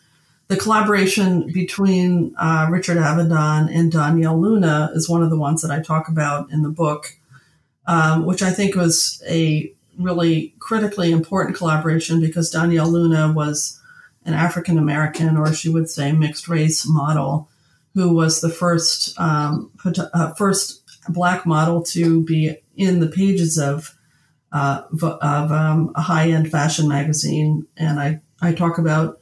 the 0.54 0.60
collaboration 0.60 1.52
between 1.52 2.36
uh, 2.38 2.68
Richard 2.70 2.98
Avedon 2.98 3.76
and 3.76 3.92
Donyale 3.92 4.40
Luna 4.40 4.92
is 4.94 5.10
one 5.10 5.24
of 5.24 5.32
the 5.32 5.38
ones 5.38 5.64
that 5.64 5.72
I 5.72 5.82
talk 5.82 6.08
about 6.08 6.52
in 6.52 6.62
the 6.62 6.70
book, 6.70 7.18
um, 7.88 8.24
which 8.24 8.44
I 8.44 8.52
think 8.52 8.76
was 8.76 9.24
a 9.28 9.74
really 9.98 10.54
critically 10.60 11.12
important 11.12 11.58
collaboration 11.58 12.22
because 12.22 12.54
Donyale 12.54 12.92
Luna 12.92 13.34
was 13.34 13.82
an 14.26 14.36
African 14.36 14.78
American, 14.78 15.38
or 15.38 15.52
she 15.54 15.70
would 15.70 15.90
say 15.90 16.12
mixed 16.12 16.48
race 16.48 16.88
model, 16.88 17.50
who 17.96 18.14
was 18.14 18.42
the 18.42 18.50
first 18.50 19.20
um, 19.20 19.72
uh, 19.84 20.34
first 20.36 20.84
black 21.10 21.48
model 21.48 21.82
to 21.82 22.22
be 22.22 22.56
in 22.76 23.00
the 23.00 23.08
pages 23.08 23.58
of 23.58 23.98
uh, 24.52 24.84
of 25.02 25.52
um, 25.52 25.92
a 25.96 26.02
high 26.02 26.30
end 26.30 26.52
fashion 26.52 26.88
magazine, 26.88 27.66
and 27.76 28.00
I 28.00 28.22
I 28.40 28.54
talk 28.54 28.78
about 28.78 29.20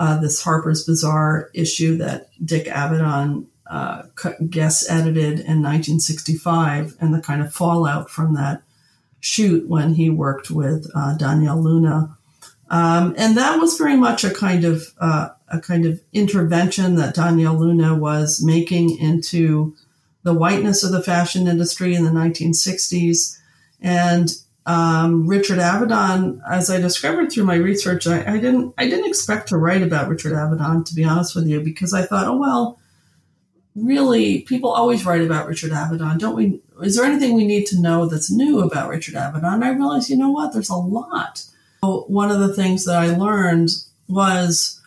uh, 0.00 0.18
this 0.18 0.42
Harper's 0.42 0.82
Bazaar 0.82 1.50
issue 1.52 1.98
that 1.98 2.30
Dick 2.42 2.64
Avedon 2.64 3.44
uh, 3.66 4.04
guest 4.48 4.90
edited 4.90 5.40
in 5.40 5.62
1965, 5.62 6.96
and 6.98 7.12
the 7.12 7.20
kind 7.20 7.42
of 7.42 7.52
fallout 7.52 8.08
from 8.08 8.32
that 8.34 8.62
shoot 9.20 9.68
when 9.68 9.94
he 9.94 10.08
worked 10.08 10.50
with 10.50 10.90
uh, 10.94 11.18
Donyale 11.18 11.62
Luna. 11.62 12.16
Um, 12.70 13.14
and 13.18 13.36
that 13.36 13.60
was 13.60 13.76
very 13.76 13.94
much 13.94 14.24
a 14.24 14.32
kind 14.32 14.64
of 14.64 14.86
uh, 15.00 15.28
a 15.48 15.60
kind 15.60 15.84
of 15.84 16.00
intervention 16.14 16.94
that 16.94 17.14
Donyale 17.14 17.58
Luna 17.58 17.94
was 17.94 18.42
making 18.42 18.96
into 18.96 19.76
the 20.22 20.32
whiteness 20.32 20.82
of 20.82 20.92
the 20.92 21.02
fashion 21.02 21.46
industry 21.46 21.94
in 21.94 22.04
the 22.04 22.10
1960s. 22.10 23.38
And 23.82 24.32
um, 24.66 25.26
Richard 25.26 25.58
Avedon, 25.58 26.40
as 26.48 26.70
I 26.70 26.80
discovered 26.80 27.32
through 27.32 27.44
my 27.44 27.56
research, 27.56 28.06
I, 28.06 28.20
I, 28.34 28.38
didn't 28.38 28.74
I 28.78 28.88
didn't 28.88 29.08
expect 29.08 29.48
to 29.48 29.56
write 29.56 29.82
about 29.82 30.08
Richard 30.08 30.32
Avedon, 30.32 30.84
to 30.86 30.94
be 30.94 31.04
honest 31.04 31.34
with 31.34 31.46
you, 31.46 31.60
because 31.60 31.94
I 31.94 32.02
thought, 32.02 32.26
oh 32.26 32.36
well, 32.36 32.78
really, 33.74 34.42
people 34.42 34.70
always 34.70 35.04
write 35.06 35.22
about 35.22 35.48
Richard 35.48 35.70
Avedon, 35.70 36.18
don't 36.18 36.36
we? 36.36 36.60
Is 36.82 36.96
there 36.96 37.04
anything 37.04 37.34
we 37.34 37.46
need 37.46 37.66
to 37.66 37.80
know 37.80 38.06
that's 38.06 38.30
new 38.30 38.60
about 38.60 38.88
Richard 38.88 39.14
Avedon? 39.14 39.54
And 39.54 39.64
I 39.64 39.70
realized, 39.70 40.10
you 40.10 40.16
know 40.16 40.30
what? 40.30 40.52
There's 40.52 40.70
a 40.70 40.76
lot. 40.76 41.44
So 41.82 42.04
one 42.08 42.30
of 42.30 42.40
the 42.40 42.54
things 42.54 42.84
that 42.84 42.96
I 42.96 43.16
learned 43.16 43.70
was 44.08 44.80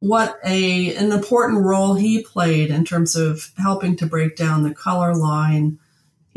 what 0.00 0.38
a 0.44 0.94
an 0.94 1.10
important 1.10 1.64
role 1.64 1.94
he 1.94 2.22
played 2.22 2.70
in 2.70 2.84
terms 2.84 3.16
of 3.16 3.50
helping 3.56 3.96
to 3.96 4.06
break 4.06 4.36
down 4.36 4.62
the 4.62 4.74
color 4.74 5.14
line 5.14 5.78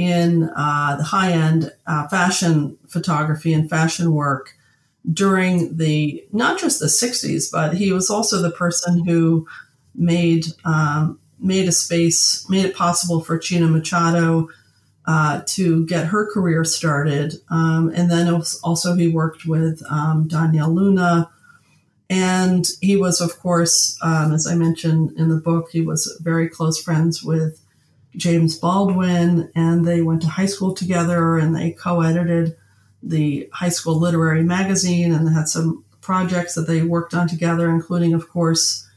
in 0.02 0.50
uh, 0.56 0.96
the 0.98 1.04
high 1.04 1.32
end 1.32 1.72
uh, 1.86 2.08
fashion 2.08 2.76
photography 2.88 3.54
and 3.54 3.70
fashion 3.70 4.12
work 4.12 4.56
during 5.14 5.78
the 5.78 6.26
not 6.32 6.60
just 6.60 6.80
the 6.80 6.88
60s, 6.88 7.52
but 7.52 7.76
he 7.76 7.92
was 7.92 8.10
also 8.10 8.42
the 8.42 8.50
person 8.50 9.06
who 9.06 9.48
made 9.94 10.48
um, 10.66 11.20
made 11.40 11.68
a 11.68 11.72
space, 11.72 12.50
made 12.50 12.66
it 12.66 12.76
possible 12.76 13.22
for 13.22 13.38
China 13.38 13.68
Machado 13.68 14.50
uh, 15.06 15.42
to 15.46 15.86
get 15.86 16.08
her 16.08 16.32
career 16.32 16.64
started. 16.64 17.36
Um, 17.50 17.92
and 17.96 18.10
then 18.10 18.28
also 18.64 18.96
he 18.96 19.08
worked 19.08 19.46
with 19.46 19.84
um, 19.90 20.28
Donyale 20.28 20.74
Luna. 20.74 21.30
And 22.10 22.68
he 22.82 22.98
was, 22.98 23.22
of 23.22 23.40
course, 23.40 23.98
um, 24.02 24.34
as 24.34 24.46
I 24.46 24.56
mentioned 24.56 25.14
in 25.18 25.30
the 25.30 25.38
book, 25.38 25.70
he 25.72 25.82
was 25.82 26.20
very 26.22 26.50
close 26.50 26.82
friends 26.82 27.24
with 27.24 27.61
James 28.16 28.58
Baldwin, 28.58 29.52
and 29.56 29.86
they 29.86 30.02
went 30.02 30.22
to 30.24 30.28
high 30.28 30.46
school 30.46 30.74
together 30.74 31.38
and 31.38 31.56
they 31.56 31.72
co 31.72 32.02
edited 32.02 32.56
the 33.04 33.50
high 33.54 33.70
school 33.70 34.00
literary 34.00 34.44
magazine 34.44 35.14
and 35.14 35.30
had 35.30 35.48
some 35.48 35.84
projects 36.02 36.56
that 36.56 36.68
they 36.68 36.82
worked 36.82 37.14
on 37.14 37.28
together, 37.28 37.70
including, 37.70 38.14
of 38.14 38.30
course, 38.30 38.88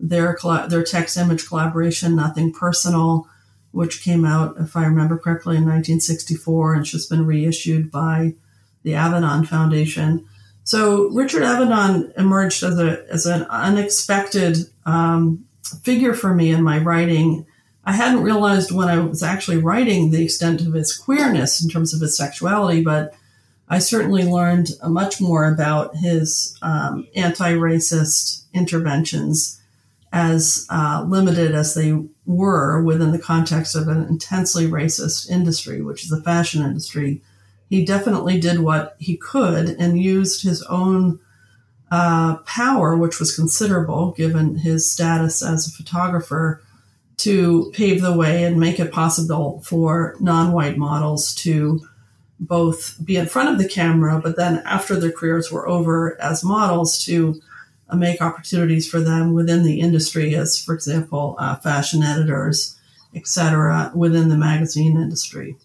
their 0.00 0.38
their 0.68 0.84
text 0.84 1.16
image 1.16 1.46
collaboration, 1.46 2.14
Nothing 2.14 2.52
Personal, 2.52 3.28
which 3.72 4.02
came 4.02 4.24
out, 4.24 4.56
if 4.58 4.76
I 4.76 4.84
remember 4.84 5.18
correctly, 5.18 5.56
in 5.56 5.64
1964 5.64 6.74
and 6.74 6.84
just 6.84 7.10
been 7.10 7.26
reissued 7.26 7.90
by 7.90 8.34
the 8.82 8.92
Avedon 8.92 9.46
Foundation. 9.46 10.26
So 10.64 11.08
Richard 11.10 11.42
Avedon 11.42 12.12
emerged 12.18 12.62
as 12.62 12.78
a 12.78 13.04
as 13.10 13.26
an 13.26 13.42
unexpected 13.44 14.58
um, 14.84 15.46
figure 15.82 16.14
for 16.14 16.34
me 16.34 16.50
in 16.50 16.62
my 16.62 16.78
writing. 16.78 17.46
I 17.88 17.92
hadn't 17.92 18.22
realized 18.22 18.70
when 18.70 18.88
I 18.88 18.98
was 18.98 19.22
actually 19.22 19.56
writing 19.56 20.10
the 20.10 20.22
extent 20.22 20.60
of 20.60 20.74
his 20.74 20.94
queerness 20.94 21.62
in 21.64 21.70
terms 21.70 21.94
of 21.94 22.02
his 22.02 22.14
sexuality, 22.14 22.82
but 22.82 23.14
I 23.66 23.78
certainly 23.78 24.24
learned 24.24 24.72
much 24.86 25.22
more 25.22 25.50
about 25.50 25.96
his 25.96 26.54
um, 26.60 27.08
anti-racist 27.16 28.42
interventions 28.52 29.58
as 30.12 30.66
uh, 30.68 31.06
limited 31.08 31.54
as 31.54 31.72
they 31.72 31.98
were 32.26 32.82
within 32.82 33.10
the 33.10 33.18
context 33.18 33.74
of 33.74 33.88
an 33.88 34.04
intensely 34.04 34.66
racist 34.66 35.30
industry, 35.30 35.80
which 35.80 36.04
is 36.04 36.10
the 36.10 36.20
fashion 36.20 36.62
industry, 36.62 37.22
he 37.70 37.86
definitely 37.86 38.38
did 38.38 38.60
what 38.60 38.96
he 38.98 39.16
could 39.16 39.70
and 39.78 39.98
used 39.98 40.42
his 40.42 40.62
own 40.64 41.20
uh, 41.90 42.36
power, 42.44 42.98
which 42.98 43.18
was 43.18 43.34
considerable 43.34 44.10
given 44.10 44.58
his 44.58 44.92
status 44.92 45.42
as 45.42 45.66
a 45.66 45.70
photographer, 45.70 46.62
to 47.18 47.70
pave 47.74 48.00
the 48.00 48.16
way 48.16 48.44
and 48.44 48.58
make 48.58 48.80
it 48.80 48.92
possible 48.92 49.60
for 49.64 50.16
non 50.20 50.52
white 50.52 50.76
models 50.76 51.34
to 51.34 51.80
both 52.40 52.96
be 53.04 53.16
in 53.16 53.26
front 53.26 53.48
of 53.48 53.58
the 53.58 53.68
camera, 53.68 54.20
but 54.22 54.36
then 54.36 54.62
after 54.64 54.98
their 54.98 55.10
careers 55.10 55.50
were 55.50 55.68
over 55.68 56.20
as 56.20 56.44
models, 56.44 57.04
to 57.04 57.40
uh, 57.90 57.96
make 57.96 58.22
opportunities 58.22 58.88
for 58.88 59.00
them 59.00 59.32
within 59.32 59.64
the 59.64 59.80
industry, 59.80 60.34
as 60.34 60.62
for 60.62 60.74
example, 60.74 61.34
uh, 61.38 61.56
fashion 61.56 62.02
editors, 62.02 62.78
etc., 63.14 63.90
within 63.94 64.28
the 64.28 64.36
magazine 64.36 64.96
industry. 64.96 65.56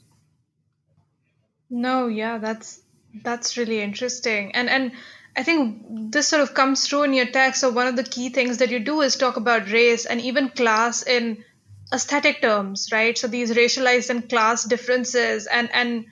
No, 1.70 2.08
yeah, 2.08 2.40
that's 2.40 2.82
that's 3.24 3.58
really 3.58 3.82
interesting, 3.82 4.56
and 4.56 4.70
and 4.70 4.92
I 5.36 5.44
think 5.44 6.12
this 6.12 6.28
sort 6.28 6.42
of 6.42 6.54
comes 6.54 6.88
through 6.88 7.04
in 7.04 7.14
your 7.14 7.26
text. 7.26 7.62
So 7.62 7.72
one 7.72 7.88
of 7.88 7.96
the 7.96 8.04
key 8.04 8.30
things 8.30 8.58
that 8.58 8.70
you 8.70 8.80
do 8.80 9.02
is 9.02 9.16
talk 9.16 9.38
about 9.38 9.72
race 9.72 10.06
and 10.06 10.22
even 10.22 10.50
class 10.50 11.06
in 11.06 11.44
aesthetic 11.92 12.42
terms, 12.42 12.90
right? 12.92 13.18
So 13.18 13.28
these 13.28 13.52
racialized 13.52 14.10
and 14.10 14.30
class 14.30 14.64
differences 14.64 15.48
and 15.48 15.70
and 15.74 16.06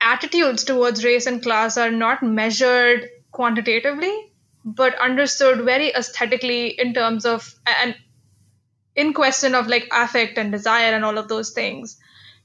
attitudes 0.00 0.64
towards 0.64 1.04
race 1.04 1.26
and 1.26 1.42
class 1.42 1.76
are 1.76 1.90
not 1.90 2.22
measured 2.22 3.08
quantitatively 3.32 4.32
but 4.64 4.94
understood 4.98 5.64
very 5.64 5.88
aesthetically 5.94 6.68
in 6.68 6.94
terms 6.94 7.24
of 7.24 7.54
and 7.66 7.96
in 8.94 9.12
question 9.12 9.54
of 9.54 9.66
like 9.66 9.88
affect 9.90 10.38
and 10.38 10.52
desire 10.52 10.92
and 10.92 11.04
all 11.04 11.18
of 11.18 11.28
those 11.28 11.50
things. 11.50 11.96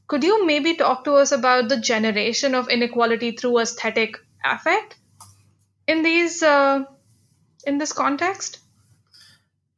Could 0.08 0.24
you 0.24 0.46
maybe 0.46 0.76
talk 0.76 1.04
to 1.06 1.14
us 1.14 1.32
about 1.32 1.70
the 1.70 1.78
generation 1.78 2.56
of 2.56 2.70
inequality 2.70 3.32
through 3.32 3.60
aesthetic 3.60 4.18
affect 4.44 4.98
in 5.88 6.04
these 6.04 6.44
uh, 6.44 6.84
in 7.66 7.78
this 7.78 7.94
context? 7.94 8.60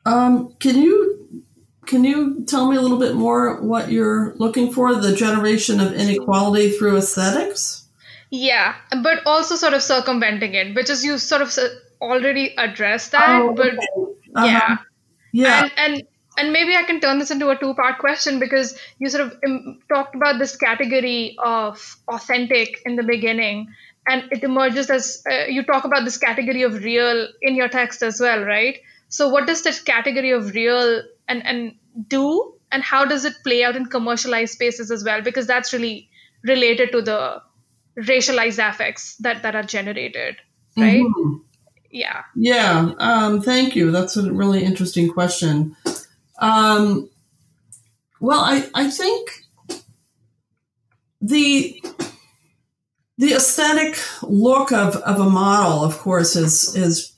Um, 0.06 0.54
can 0.60 0.82
you 0.82 1.44
can 1.86 2.04
you 2.04 2.44
tell 2.46 2.70
me 2.70 2.78
a 2.78 2.82
little 2.82 3.00
bit 3.00 3.16
more 3.16 3.62
what 3.62 3.92
you're 3.92 4.36
looking 4.38 4.72
for? 4.72 4.96
The 4.96 5.16
generation 5.16 5.80
of 5.80 5.94
inequality 5.94 6.72
through 6.72 6.98
aesthetics. 6.98 7.88
Yeah, 8.32 8.76
but 9.04 9.26
also 9.26 9.56
sort 9.56 9.74
of 9.74 9.82
circumventing 9.82 10.54
it, 10.56 10.76
which 10.76 10.90
is 10.90 11.06
you 11.06 11.18
sort 11.18 11.42
of 11.42 11.58
already 12.02 12.54
addressed 12.58 13.12
that, 13.12 13.42
oh, 13.42 13.54
but 13.54 13.74
uh-huh. 14.36 14.46
yeah, 14.46 14.78
yeah, 15.32 15.62
and, 15.64 15.72
and 15.78 16.04
and 16.38 16.52
maybe 16.52 16.76
I 16.76 16.84
can 16.84 17.00
turn 17.00 17.20
this 17.20 17.32
into 17.32 17.50
a 17.50 17.58
two 17.58 17.74
part 17.76 18.00
question 18.00 18.40
because 18.40 18.78
you 19.00 19.10
sort 19.10 19.28
of 19.28 19.40
um, 19.46 19.80
talked 19.94 20.16
about 20.16 20.40
this 20.40 20.56
category 20.56 21.38
of 21.40 21.98
authentic 22.08 22.82
in 22.86 22.96
the 22.96 23.04
beginning, 23.04 23.68
and 24.08 24.24
it 24.32 24.44
emerges 24.44 24.90
as 24.90 25.24
uh, 25.30 25.46
you 25.46 25.64
talk 25.64 25.84
about 25.84 26.06
this 26.06 26.18
category 26.18 26.64
of 26.64 26.76
real 26.84 27.28
in 27.42 27.56
your 27.56 27.70
text 27.70 28.04
as 28.04 28.20
well, 28.20 28.44
right? 28.44 28.80
So, 29.10 29.30
what 29.30 29.48
does 29.48 29.64
this 29.64 29.82
category 29.82 30.32
of 30.32 30.54
real 30.54 31.04
and 31.28 31.46
and 31.46 31.76
do, 32.08 32.54
and 32.72 32.84
how 32.84 33.06
does 33.06 33.26
it 33.26 33.34
play 33.44 33.64
out 33.64 33.76
in 33.76 33.86
commercialized 33.86 34.54
spaces 34.54 34.92
as 34.92 35.04
well? 35.04 35.22
Because 35.22 35.48
that's 35.48 35.74
really 35.74 36.10
related 36.44 36.92
to 36.92 37.02
the 37.02 37.42
racialized 38.00 38.68
affects 38.68 39.16
that 39.18 39.44
that 39.44 39.56
are 39.56 39.64
generated, 39.64 40.38
right? 40.78 41.02
Mm-hmm 41.02 41.38
yeah 41.92 42.24
yeah 42.36 42.92
um, 42.98 43.42
thank 43.42 43.74
you 43.74 43.90
that's 43.90 44.18
a 44.18 44.34
really 44.34 44.62
interesting 44.66 45.10
question 45.10 45.74
um, 46.40 47.10
Well, 48.20 48.40
I, 48.40 48.70
I 48.74 48.90
think 48.90 49.30
the 51.22 51.82
the 53.18 53.34
aesthetic 53.34 53.98
look 54.22 54.72
of, 54.72 54.96
of 54.98 55.20
a 55.20 55.30
model, 55.30 55.84
of 55.84 55.98
course, 56.00 56.36
is 56.36 56.76
is 56.76 57.14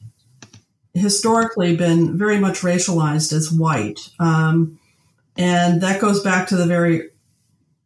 historically 0.94 1.76
been 1.76 2.18
very 2.18 2.40
much 2.40 2.62
racialized 2.62 3.34
as 3.34 3.52
white. 3.52 4.00
Um, 4.20 4.80
and 5.38 5.82
that 5.82 6.02
goes 6.02 6.22
back 6.22 6.48
to 6.48 6.56
the 6.56 6.66
very 6.66 7.10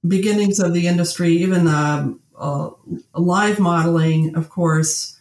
beginnings 0.08 0.60
of 0.60 0.74
the 0.74 0.88
industry, 0.88 1.34
even 1.34 1.68
uh, 1.68 2.14
uh, 2.38 2.70
live 3.14 3.60
modeling, 3.60 4.36
of 4.36 4.50
course, 4.50 5.20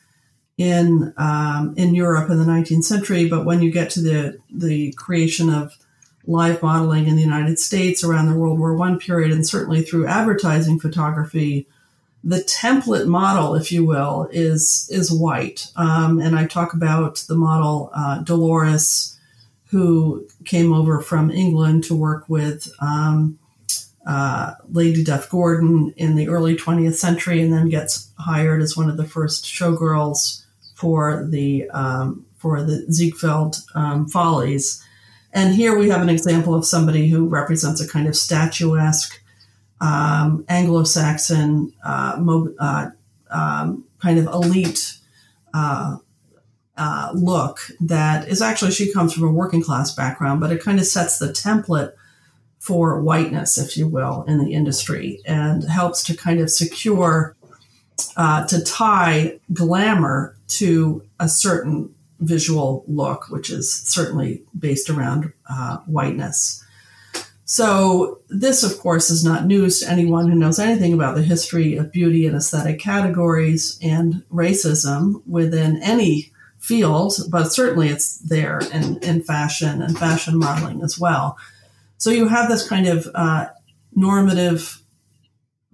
in 0.57 1.12
um, 1.16 1.74
in 1.76 1.95
Europe 1.95 2.30
in 2.30 2.38
the 2.38 2.45
19th 2.45 2.84
century. 2.84 3.28
But 3.28 3.45
when 3.45 3.62
you 3.62 3.70
get 3.70 3.91
to 3.91 4.01
the 4.01 4.38
the 4.53 4.93
creation 4.93 5.51
of 5.51 5.76
live 6.26 6.62
modeling 6.62 7.07
in 7.07 7.16
the 7.16 7.22
United 7.22 7.59
States 7.59 8.05
around 8.05 8.28
the 8.28 8.36
World 8.36 8.59
War 8.59 8.74
One 8.74 8.99
period, 8.99 9.32
and 9.32 9.47
certainly 9.47 9.82
through 9.82 10.07
advertising 10.07 10.78
photography, 10.78 11.66
the 12.23 12.41
template 12.41 13.07
model, 13.07 13.55
if 13.55 13.73
you 13.73 13.85
will, 13.85 14.29
is 14.31 14.89
is 14.93 15.11
white. 15.11 15.71
Um, 15.77 16.21
and 16.21 16.37
I 16.37 16.47
talk 16.47 16.75
about 16.75 17.25
the 17.29 17.35
model 17.35 17.91
uh, 17.95 18.18
Dolores, 18.18 19.18
who 19.66 20.29
came 20.45 20.73
over 20.73 21.01
from 21.01 21.31
England 21.31 21.85
to 21.85 21.95
work 21.95 22.29
with 22.29 22.71
um, 22.81 23.39
uh, 24.07 24.55
Lady 24.71 25.03
Duff 25.03 25.31
Gordon 25.31 25.95
in 25.97 26.16
the 26.16 26.29
early 26.29 26.57
20th 26.57 26.95
century, 26.95 27.41
and 27.41 27.53
then 27.53 27.68
gets 27.68 28.11
hired 28.18 28.61
as 28.61 28.77
one 28.77 28.91
of 28.91 28.97
the 28.97 29.07
first 29.07 29.45
showgirls 29.45 30.45
for 30.75 31.27
the 31.27 31.71
um, 31.71 32.27
for 32.37 32.62
the 32.62 32.87
Ziegfeld 32.93 33.59
um, 33.75 34.07
Follies. 34.09 34.85
And 35.33 35.55
here 35.55 35.79
we 35.79 35.89
have 35.91 36.03
an 36.03 36.09
example 36.09 36.55
of 36.55 36.66
somebody 36.66 37.09
who 37.09 37.29
represents 37.29 37.81
a 37.81 37.89
kind 37.89 38.09
of 38.09 38.16
statuesque 38.16 39.23
um, 39.81 40.45
Anglo-Saxon 40.49 41.72
uh, 41.85 42.16
mo- 42.18 42.55
uh, 42.59 42.91
um, 43.31 43.85
kind 44.01 44.18
of 44.18 44.26
elite 44.26 44.99
uh, 45.55 45.97
uh, 46.76 47.11
look 47.14 47.61
that 47.81 48.28
is 48.28 48.41
actually 48.41 48.70
she 48.70 48.93
comes 48.93 49.12
from 49.12 49.24
a 49.24 49.33
working 49.33 49.62
class 49.62 49.95
background, 49.95 50.41
but 50.41 50.53
it 50.53 50.62
kind 50.62 50.78
of 50.78 50.87
sets 50.87 51.18
the 51.18 51.28
template 51.28 51.93
for 52.59 53.01
whiteness, 53.01 53.59
if 53.59 53.76
you 53.76 53.89
will, 53.89 54.22
in 54.28 54.39
the 54.39 54.53
industry, 54.53 55.20
and 55.26 55.64
helps 55.64 56.05
to 56.05 56.16
kind 56.16 56.41
of 56.41 56.51
secure 56.51 57.35
uh, 58.16 58.47
to 58.47 58.62
tie 58.62 59.39
glamour 59.53 60.37
to 60.49 61.03
a 61.18 61.28
certain 61.28 61.95
visual 62.20 62.85
look, 62.87 63.31
which 63.31 63.51
is 63.51 63.72
certainly 63.72 64.43
based 64.59 64.91
around 64.91 65.33
uh, 65.51 65.78
whiteness. 65.87 66.64
So, 67.53 68.20
this, 68.28 68.62
of 68.62 68.78
course, 68.78 69.11
is 69.11 69.24
not 69.24 69.44
news 69.44 69.80
to 69.80 69.90
anyone 69.90 70.28
who 70.30 70.36
knows 70.36 70.61
anything 70.61 70.92
about 70.92 71.16
the 71.16 71.24
history 71.24 71.74
of 71.74 71.90
beauty 71.90 72.24
and 72.24 72.36
aesthetic 72.36 72.78
categories 72.78 73.76
and 73.82 74.22
racism 74.32 75.20
within 75.26 75.82
any 75.82 76.30
field, 76.61 77.14
but 77.28 77.53
certainly 77.53 77.88
it's 77.88 78.18
there 78.18 78.61
in, 78.72 78.98
in 78.98 79.24
fashion 79.24 79.82
and 79.82 79.98
fashion 79.98 80.38
modeling 80.38 80.80
as 80.80 80.96
well. 80.96 81.36
So, 81.98 82.11
you 82.11 82.28
have 82.28 82.48
this 82.48 82.68
kind 82.68 82.86
of 82.86 83.09
uh, 83.16 83.48
normative 83.96 84.80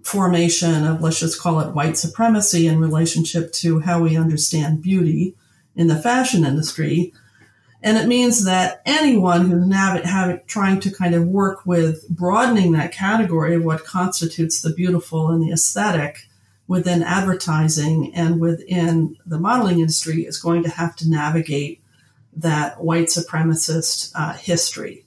formation 0.01 0.83
of, 0.83 1.03
let's 1.03 1.19
just 1.19 1.39
call 1.39 1.59
it 1.59 1.75
white 1.75 1.95
supremacy 1.95 2.65
in 2.65 2.79
relationship 2.79 3.51
to 3.51 3.81
how 3.81 4.01
we 4.01 4.17
understand 4.17 4.81
beauty 4.81 5.35
in 5.75 5.85
the 5.85 6.01
fashion 6.01 6.43
industry 6.43 7.13
and 7.83 7.97
it 7.97 8.07
means 8.07 8.43
that 8.45 8.81
anyone 8.85 9.49
who's 9.49 9.73
have, 9.73 10.45
trying 10.47 10.79
to 10.81 10.91
kind 10.91 11.13
of 11.13 11.27
work 11.27 11.65
with 11.65 12.07
broadening 12.09 12.71
that 12.71 12.91
category 12.91 13.55
of 13.55 13.63
what 13.63 13.85
constitutes 13.85 14.61
the 14.61 14.73
beautiful 14.73 15.29
and 15.29 15.43
the 15.43 15.51
aesthetic 15.51 16.27
within 16.67 17.03
advertising 17.03 18.13
and 18.13 18.39
within 18.39 19.15
the 19.25 19.39
modeling 19.39 19.79
industry 19.79 20.25
is 20.25 20.39
going 20.39 20.63
to 20.63 20.69
have 20.69 20.95
to 20.97 21.09
navigate 21.09 21.81
that 22.35 22.83
white 22.83 23.07
supremacist 23.07 24.11
uh, 24.15 24.33
history. 24.33 25.03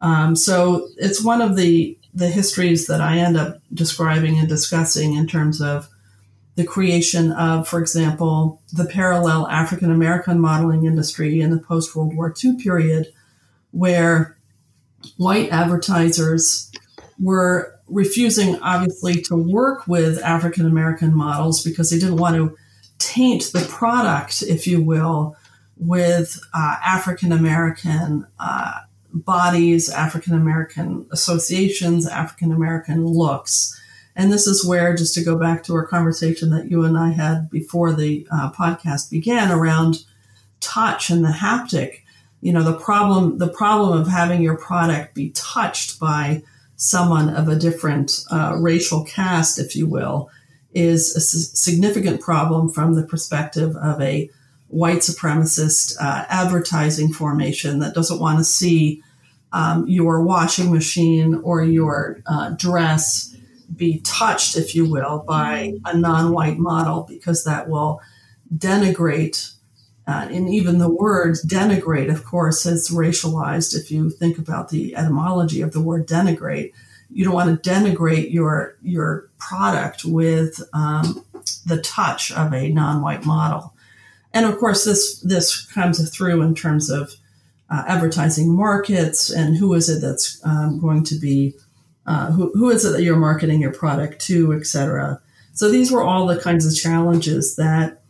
Um, 0.00 0.34
so 0.34 0.88
it's 0.96 1.22
one 1.22 1.40
of 1.40 1.56
the 1.56 1.96
the 2.16 2.28
histories 2.28 2.86
that 2.86 3.00
I 3.00 3.18
end 3.18 3.36
up 3.36 3.60
describing 3.72 4.38
and 4.38 4.48
discussing 4.48 5.14
in 5.14 5.26
terms 5.26 5.60
of 5.60 5.88
the 6.56 6.64
creation 6.64 7.32
of, 7.32 7.66
for 7.66 7.80
example, 7.80 8.62
the 8.72 8.84
parallel 8.84 9.48
African 9.48 9.90
American 9.90 10.40
modeling 10.40 10.84
industry 10.84 11.40
in 11.40 11.50
the 11.50 11.58
post 11.58 11.94
World 11.96 12.14
War 12.14 12.34
II 12.42 12.56
period, 12.56 13.08
where 13.72 14.36
white 15.16 15.50
advertisers 15.50 16.70
were 17.20 17.78
refusing, 17.88 18.56
obviously, 18.60 19.20
to 19.22 19.36
work 19.36 19.86
with 19.86 20.22
African 20.22 20.66
American 20.66 21.14
models 21.14 21.62
because 21.62 21.90
they 21.90 21.98
didn't 21.98 22.16
want 22.16 22.36
to 22.36 22.56
taint 22.98 23.50
the 23.52 23.66
product, 23.68 24.42
if 24.42 24.66
you 24.66 24.80
will, 24.80 25.36
with 25.76 26.40
uh, 26.54 26.76
African 26.84 27.32
American 27.32 28.26
uh, 28.38 28.80
bodies, 29.12 29.90
African 29.90 30.34
American 30.34 31.06
associations, 31.10 32.06
African 32.06 32.52
American 32.52 33.06
looks. 33.06 33.80
And 34.16 34.32
this 34.32 34.46
is 34.46 34.64
where, 34.64 34.94
just 34.94 35.14
to 35.14 35.24
go 35.24 35.36
back 35.36 35.64
to 35.64 35.74
our 35.74 35.86
conversation 35.86 36.50
that 36.50 36.70
you 36.70 36.84
and 36.84 36.96
I 36.96 37.10
had 37.10 37.50
before 37.50 37.92
the 37.92 38.26
uh, 38.30 38.52
podcast 38.52 39.10
began 39.10 39.50
around 39.50 40.04
touch 40.60 41.10
and 41.10 41.24
the 41.24 41.30
haptic, 41.30 42.00
you 42.40 42.52
know, 42.52 42.62
the 42.62 42.78
problem, 42.78 43.38
the 43.38 43.48
problem 43.48 44.00
of 44.00 44.08
having 44.08 44.42
your 44.42 44.56
product 44.56 45.14
be 45.14 45.30
touched 45.30 45.98
by 45.98 46.42
someone 46.76 47.28
of 47.28 47.48
a 47.48 47.56
different 47.56 48.24
uh, 48.30 48.56
racial 48.58 49.04
caste, 49.04 49.58
if 49.58 49.74
you 49.74 49.86
will, 49.86 50.30
is 50.74 51.14
a 51.16 51.20
significant 51.20 52.20
problem 52.20 52.68
from 52.68 52.94
the 52.94 53.04
perspective 53.04 53.76
of 53.76 54.00
a 54.00 54.28
white 54.68 54.98
supremacist 54.98 55.96
uh, 56.00 56.24
advertising 56.28 57.12
formation 57.12 57.78
that 57.78 57.94
doesn't 57.94 58.20
want 58.20 58.38
to 58.38 58.44
see 58.44 59.02
um, 59.52 59.86
your 59.86 60.22
washing 60.22 60.72
machine 60.72 61.36
or 61.44 61.62
your 61.62 62.20
uh, 62.26 62.50
dress 62.50 63.33
be 63.76 64.00
touched, 64.00 64.56
if 64.56 64.74
you 64.74 64.88
will, 64.88 65.24
by 65.26 65.74
a 65.84 65.96
non 65.96 66.32
white 66.32 66.58
model 66.58 67.06
because 67.08 67.44
that 67.44 67.68
will 67.68 68.00
denigrate. 68.56 69.52
Uh, 70.06 70.28
and 70.30 70.50
even 70.50 70.78
the 70.78 70.90
word 70.90 71.36
denigrate, 71.46 72.10
of 72.10 72.24
course, 72.24 72.66
is 72.66 72.90
racialized. 72.90 73.74
If 73.74 73.90
you 73.90 74.10
think 74.10 74.36
about 74.38 74.68
the 74.68 74.94
etymology 74.96 75.62
of 75.62 75.72
the 75.72 75.80
word 75.80 76.06
denigrate, 76.06 76.72
you 77.10 77.24
don't 77.24 77.34
want 77.34 77.62
to 77.62 77.70
denigrate 77.70 78.32
your 78.32 78.76
your 78.82 79.30
product 79.38 80.04
with 80.04 80.60
um, 80.72 81.24
the 81.64 81.80
touch 81.80 82.32
of 82.32 82.52
a 82.52 82.68
non-white 82.68 83.24
model. 83.24 83.74
And 84.32 84.46
of 84.46 84.58
course, 84.58 84.84
this 84.84 85.20
this 85.20 85.64
comes 85.66 86.10
through 86.10 86.42
in 86.42 86.54
terms 86.54 86.90
of 86.90 87.14
uh, 87.70 87.84
advertising 87.86 88.54
markets 88.54 89.30
and 89.30 89.56
who 89.56 89.72
is 89.74 89.88
it 89.88 90.00
that's 90.00 90.40
um, 90.44 90.78
going 90.80 91.02
to 91.04 91.14
be 91.14 91.54
uh, 92.06 92.30
who, 92.32 92.50
who 92.54 92.70
is 92.70 92.84
it 92.84 92.90
that 92.90 93.02
you're 93.02 93.16
marketing 93.16 93.60
your 93.60 93.72
product 93.72 94.20
to, 94.26 94.52
et 94.52 94.66
cetera. 94.66 95.20
So 95.52 95.70
these 95.70 95.92
were 95.92 96.02
all 96.02 96.26
the 96.26 96.40
kinds 96.40 96.66
of 96.66 96.74
challenges 96.74 97.56
that 97.56 98.00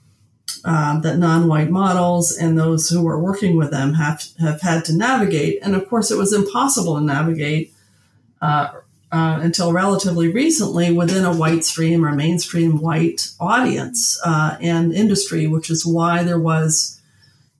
um, 0.64 1.02
that 1.02 1.18
non-white 1.18 1.70
models 1.70 2.34
and 2.36 2.58
those 2.58 2.88
who 2.88 3.02
were 3.02 3.20
working 3.20 3.56
with 3.56 3.70
them 3.70 3.94
have 3.94 4.24
have 4.40 4.60
had 4.62 4.84
to 4.86 4.96
navigate. 4.96 5.58
And 5.62 5.74
of 5.74 5.88
course, 5.88 6.10
it 6.10 6.18
was 6.18 6.32
impossible 6.32 6.94
to 6.96 7.04
navigate 7.04 7.74
uh, 8.40 8.68
uh, 9.12 9.38
until 9.42 9.72
relatively 9.72 10.28
recently 10.28 10.90
within 10.90 11.24
a 11.24 11.36
white 11.36 11.64
stream 11.64 12.04
or 12.04 12.12
mainstream 12.12 12.80
white 12.80 13.30
audience 13.38 14.18
uh, 14.24 14.56
and 14.60 14.92
industry, 14.92 15.46
which 15.46 15.70
is 15.70 15.86
why 15.86 16.24
there 16.24 16.40
was 16.40 17.00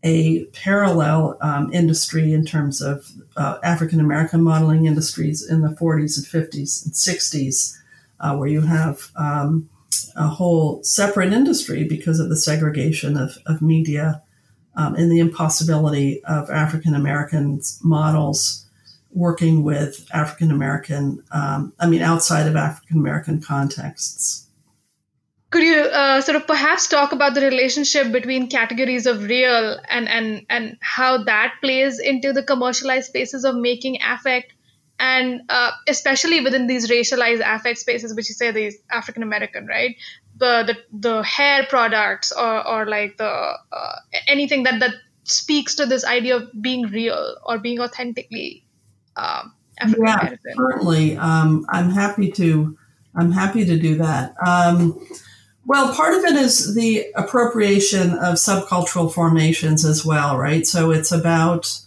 a 0.05 0.45
parallel 0.53 1.39
um, 1.41 1.73
industry 1.73 2.33
in 2.35 2.45
terms 2.45 2.83
of 2.83 3.11
uh, 3.37 3.59
African 3.65 3.99
American 3.99 4.43
modeling 4.43 4.85
industries 4.85 5.45
in 5.49 5.63
the 5.63 5.71
40s 5.71 6.19
and 6.19 6.27
50s 6.27 6.85
and 6.85 6.95
60s, 6.95 7.77
uh, 8.21 8.37
where 8.37 8.49
you 8.49 8.61
have 8.61 9.11
um, 9.17 9.69
a 10.15 10.29
whole 10.29 10.83
separate 10.85 11.33
industry 11.33 11.85
because 11.85 12.21
of 12.21 12.29
the 12.29 12.37
segregation 12.37 13.17
of, 13.17 13.39
of 13.47 13.63
media 13.63 14.23
um, 14.77 14.95
and 14.95 15.11
the 15.11 15.21
impossibility 15.21 16.23
of 16.25 16.51
African 16.51 16.95
American 16.95 17.61
models 17.83 18.67
working 19.11 19.63
with 19.63 20.07
African 20.13 20.51
American, 20.51 21.23
um, 21.31 21.73
I 21.79 21.87
mean, 21.87 22.03
outside 22.03 22.47
of 22.47 22.57
African 22.57 22.99
American 22.99 23.41
contexts. 23.41 24.44
Could 25.55 25.63
you 25.63 25.83
uh, 25.83 26.21
sort 26.21 26.35
of 26.35 26.49
perhaps 26.49 26.89
talk 26.89 27.13
about 27.13 27.35
the 27.35 27.41
relationship 27.41 28.11
between 28.11 28.49
categories 28.49 29.07
of 29.07 29.23
real 29.23 29.79
and, 29.89 30.09
and, 30.09 30.45
and 30.51 30.77
how 30.81 31.23
that 31.23 31.55
plays 31.61 32.01
into 32.01 32.33
the 32.33 32.43
commercialized 32.43 33.07
spaces 33.07 33.45
of 33.45 33.55
making 33.55 33.99
affect? 34.03 34.53
And 34.99 35.43
uh, 35.49 35.71
especially 35.87 36.41
within 36.41 36.67
these 36.67 36.91
racialized 36.91 37.41
affect 37.47 37.79
spaces, 37.79 38.17
which 38.17 38.29
you 38.29 38.35
say 38.35 38.51
these 38.51 38.79
African 38.91 39.23
American, 39.23 39.69
right? 39.69 39.95
The, 40.39 40.65
the 40.67 40.99
the 41.09 41.23
hair 41.23 41.67
products 41.69 42.33
or, 42.33 42.67
or 42.67 42.87
like 42.87 43.17
the 43.17 43.25
uh, 43.25 43.97
anything 44.27 44.65
that 44.65 44.81
that 44.81 44.95
speaks 45.23 45.77
to 45.77 45.87
this 45.87 46.05
idea 46.05 46.35
of 46.39 46.51
being 46.61 46.83
real 46.87 47.37
or 47.45 47.59
being 47.59 47.79
authentically 47.79 48.65
um, 49.17 49.55
African 49.79 50.05
Yeah, 50.05 50.35
certainly. 50.57 51.17
Um, 51.17 51.65
I'm 51.69 51.91
happy 51.91 52.33
to. 52.33 52.77
I'm 53.17 53.31
happy 53.31 53.65
to 53.65 53.79
do 53.79 53.95
that. 53.99 54.35
Um, 54.45 55.01
well, 55.67 55.95
part 55.95 56.15
of 56.15 56.25
it 56.25 56.37
is 56.37 56.75
the 56.75 57.07
appropriation 57.15 58.11
of 58.13 58.35
subcultural 58.35 59.13
formations 59.13 59.85
as 59.85 60.05
well, 60.05 60.37
right? 60.37 60.67
So 60.67 60.91
it's 60.91 61.11
about, 61.11 61.81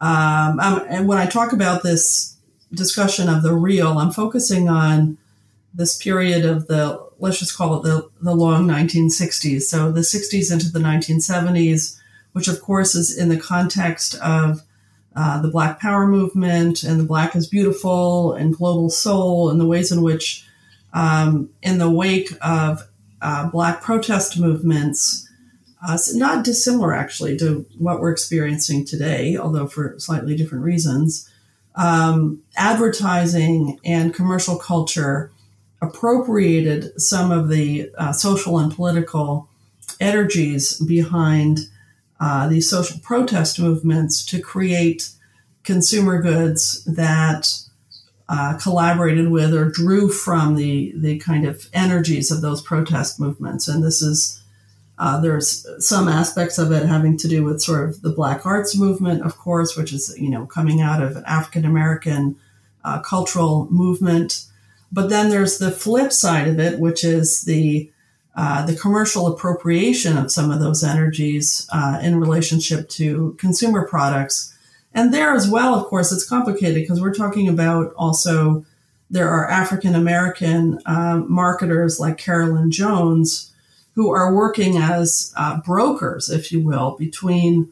um, 0.00 0.60
um, 0.60 0.86
and 0.88 1.08
when 1.08 1.18
I 1.18 1.26
talk 1.26 1.52
about 1.52 1.82
this 1.82 2.36
discussion 2.72 3.28
of 3.28 3.42
the 3.42 3.54
real, 3.54 3.98
I'm 3.98 4.12
focusing 4.12 4.68
on 4.68 5.18
this 5.74 5.96
period 5.96 6.44
of 6.44 6.68
the, 6.68 7.04
let's 7.18 7.40
just 7.40 7.56
call 7.56 7.78
it 7.78 7.82
the, 7.82 8.08
the 8.22 8.34
long 8.34 8.66
1960s. 8.66 9.62
So 9.62 9.90
the 9.90 10.00
60s 10.00 10.52
into 10.52 10.70
the 10.70 10.78
1970s, 10.78 11.98
which 12.32 12.48
of 12.48 12.60
course 12.62 12.94
is 12.94 13.16
in 13.16 13.28
the 13.28 13.40
context 13.40 14.14
of 14.16 14.62
uh, 15.16 15.40
the 15.40 15.48
Black 15.48 15.80
Power 15.80 16.06
movement 16.06 16.82
and 16.84 17.00
the 17.00 17.04
Black 17.04 17.34
is 17.34 17.48
Beautiful 17.48 18.34
and 18.34 18.54
Global 18.54 18.90
Soul 18.90 19.50
and 19.50 19.58
the 19.58 19.66
ways 19.66 19.90
in 19.90 20.02
which, 20.02 20.46
um, 20.92 21.50
in 21.62 21.78
the 21.78 21.90
wake 21.90 22.30
of 22.40 22.86
uh, 23.22 23.48
Black 23.48 23.82
protest 23.82 24.38
movements, 24.38 25.28
uh, 25.86 25.98
not 26.14 26.44
dissimilar 26.44 26.94
actually 26.94 27.36
to 27.38 27.66
what 27.78 28.00
we're 28.00 28.10
experiencing 28.12 28.84
today, 28.84 29.36
although 29.36 29.66
for 29.66 29.98
slightly 29.98 30.36
different 30.36 30.64
reasons, 30.64 31.30
um, 31.74 32.42
advertising 32.56 33.78
and 33.84 34.14
commercial 34.14 34.56
culture 34.56 35.30
appropriated 35.82 36.98
some 37.00 37.30
of 37.30 37.48
the 37.48 37.90
uh, 37.98 38.12
social 38.12 38.58
and 38.58 38.74
political 38.74 39.48
energies 40.00 40.78
behind 40.80 41.60
uh, 42.18 42.48
these 42.48 42.68
social 42.68 42.98
protest 43.00 43.60
movements 43.60 44.24
to 44.24 44.40
create 44.40 45.10
consumer 45.64 46.22
goods 46.22 46.82
that 46.84 47.52
uh, 48.28 48.58
collaborated 48.58 49.30
with 49.30 49.54
or 49.54 49.70
drew 49.70 50.08
from 50.08 50.56
the 50.56 50.92
the 50.96 51.18
kind 51.18 51.46
of 51.46 51.68
energies 51.72 52.30
of 52.30 52.40
those 52.40 52.62
protest 52.62 53.20
movements. 53.20 53.68
And 53.68 53.84
this 53.84 54.02
is 54.02 54.42
uh, 54.98 55.20
there's 55.20 55.66
some 55.84 56.08
aspects 56.08 56.58
of 56.58 56.72
it 56.72 56.86
having 56.86 57.18
to 57.18 57.28
do 57.28 57.44
with 57.44 57.60
sort 57.60 57.88
of 57.88 58.02
the 58.02 58.10
Black 58.10 58.46
Arts 58.46 58.76
movement, 58.76 59.22
of 59.22 59.36
course, 59.36 59.76
which 59.76 59.92
is 59.92 60.14
you 60.18 60.30
know 60.30 60.46
coming 60.46 60.80
out 60.80 61.02
of 61.02 61.16
an 61.16 61.24
African 61.26 61.64
American 61.64 62.36
uh, 62.84 63.00
cultural 63.00 63.68
movement. 63.70 64.46
But 64.90 65.10
then 65.10 65.30
there's 65.30 65.58
the 65.58 65.70
flip 65.70 66.12
side 66.12 66.48
of 66.48 66.58
it, 66.58 66.78
which 66.78 67.04
is 67.04 67.42
the 67.42 67.90
uh, 68.36 68.66
the 68.66 68.76
commercial 68.76 69.26
appropriation 69.26 70.18
of 70.18 70.30
some 70.30 70.50
of 70.50 70.60
those 70.60 70.84
energies 70.84 71.66
uh, 71.72 71.98
in 72.02 72.20
relationship 72.20 72.88
to 72.90 73.34
consumer 73.38 73.86
products. 73.86 74.55
And 74.96 75.12
there 75.12 75.34
as 75.34 75.46
well, 75.46 75.74
of 75.74 75.84
course, 75.84 76.10
it's 76.10 76.26
complicated 76.26 76.74
because 76.74 77.02
we're 77.02 77.14
talking 77.14 77.48
about 77.48 77.92
also 77.96 78.64
there 79.10 79.28
are 79.28 79.48
African 79.48 79.94
American 79.94 80.80
um, 80.86 81.30
marketers 81.30 82.00
like 82.00 82.16
Carolyn 82.16 82.70
Jones 82.70 83.52
who 83.94 84.10
are 84.10 84.34
working 84.34 84.78
as 84.78 85.34
uh, 85.36 85.60
brokers, 85.60 86.30
if 86.30 86.50
you 86.50 86.60
will, 86.60 86.96
between 86.98 87.70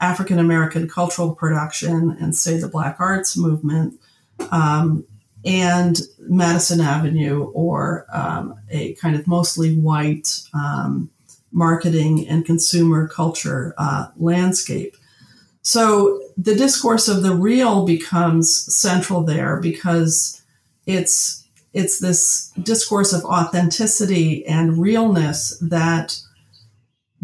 African 0.00 0.38
American 0.38 0.86
cultural 0.86 1.34
production 1.34 2.14
and, 2.20 2.36
say, 2.36 2.58
the 2.58 2.68
Black 2.68 2.96
Arts 3.00 3.38
movement. 3.38 3.98
Um, 4.50 5.06
and 5.46 6.00
Madison 6.18 6.80
Avenue 6.80 7.44
or 7.54 8.04
um, 8.12 8.60
a 8.68 8.94
kind 8.94 9.16
of 9.16 9.26
mostly 9.26 9.76
white 9.76 10.42
um, 10.52 11.08
marketing 11.52 12.28
and 12.28 12.44
consumer 12.44 13.08
culture 13.08 13.72
uh, 13.78 14.08
landscape. 14.16 14.96
So 15.66 16.22
the 16.36 16.54
discourse 16.54 17.08
of 17.08 17.24
the 17.24 17.34
real 17.34 17.84
becomes 17.84 18.72
central 18.72 19.24
there 19.24 19.58
because 19.60 20.40
it's 20.86 21.44
it's 21.74 21.98
this 21.98 22.52
discourse 22.62 23.12
of 23.12 23.24
authenticity 23.24 24.46
and 24.46 24.78
realness 24.80 25.58
that 25.58 26.20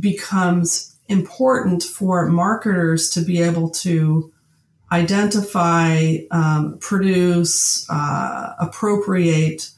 becomes 0.01 0.97
important 1.07 1.85
for 1.85 2.27
marketers 2.27 3.11
to 3.11 3.21
be 3.21 3.41
able 3.41 3.71
to 3.71 4.33
identify, 4.91 6.17
um, 6.33 6.79
produce, 6.81 7.89
uh, 7.89 8.55
appropriate 8.59 9.71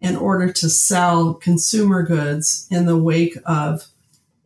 in 0.00 0.16
order 0.16 0.50
to 0.54 0.70
sell 0.70 1.34
consumer 1.34 2.02
goods 2.02 2.66
in 2.70 2.86
the 2.86 2.96
wake 2.96 3.36
of 3.44 3.86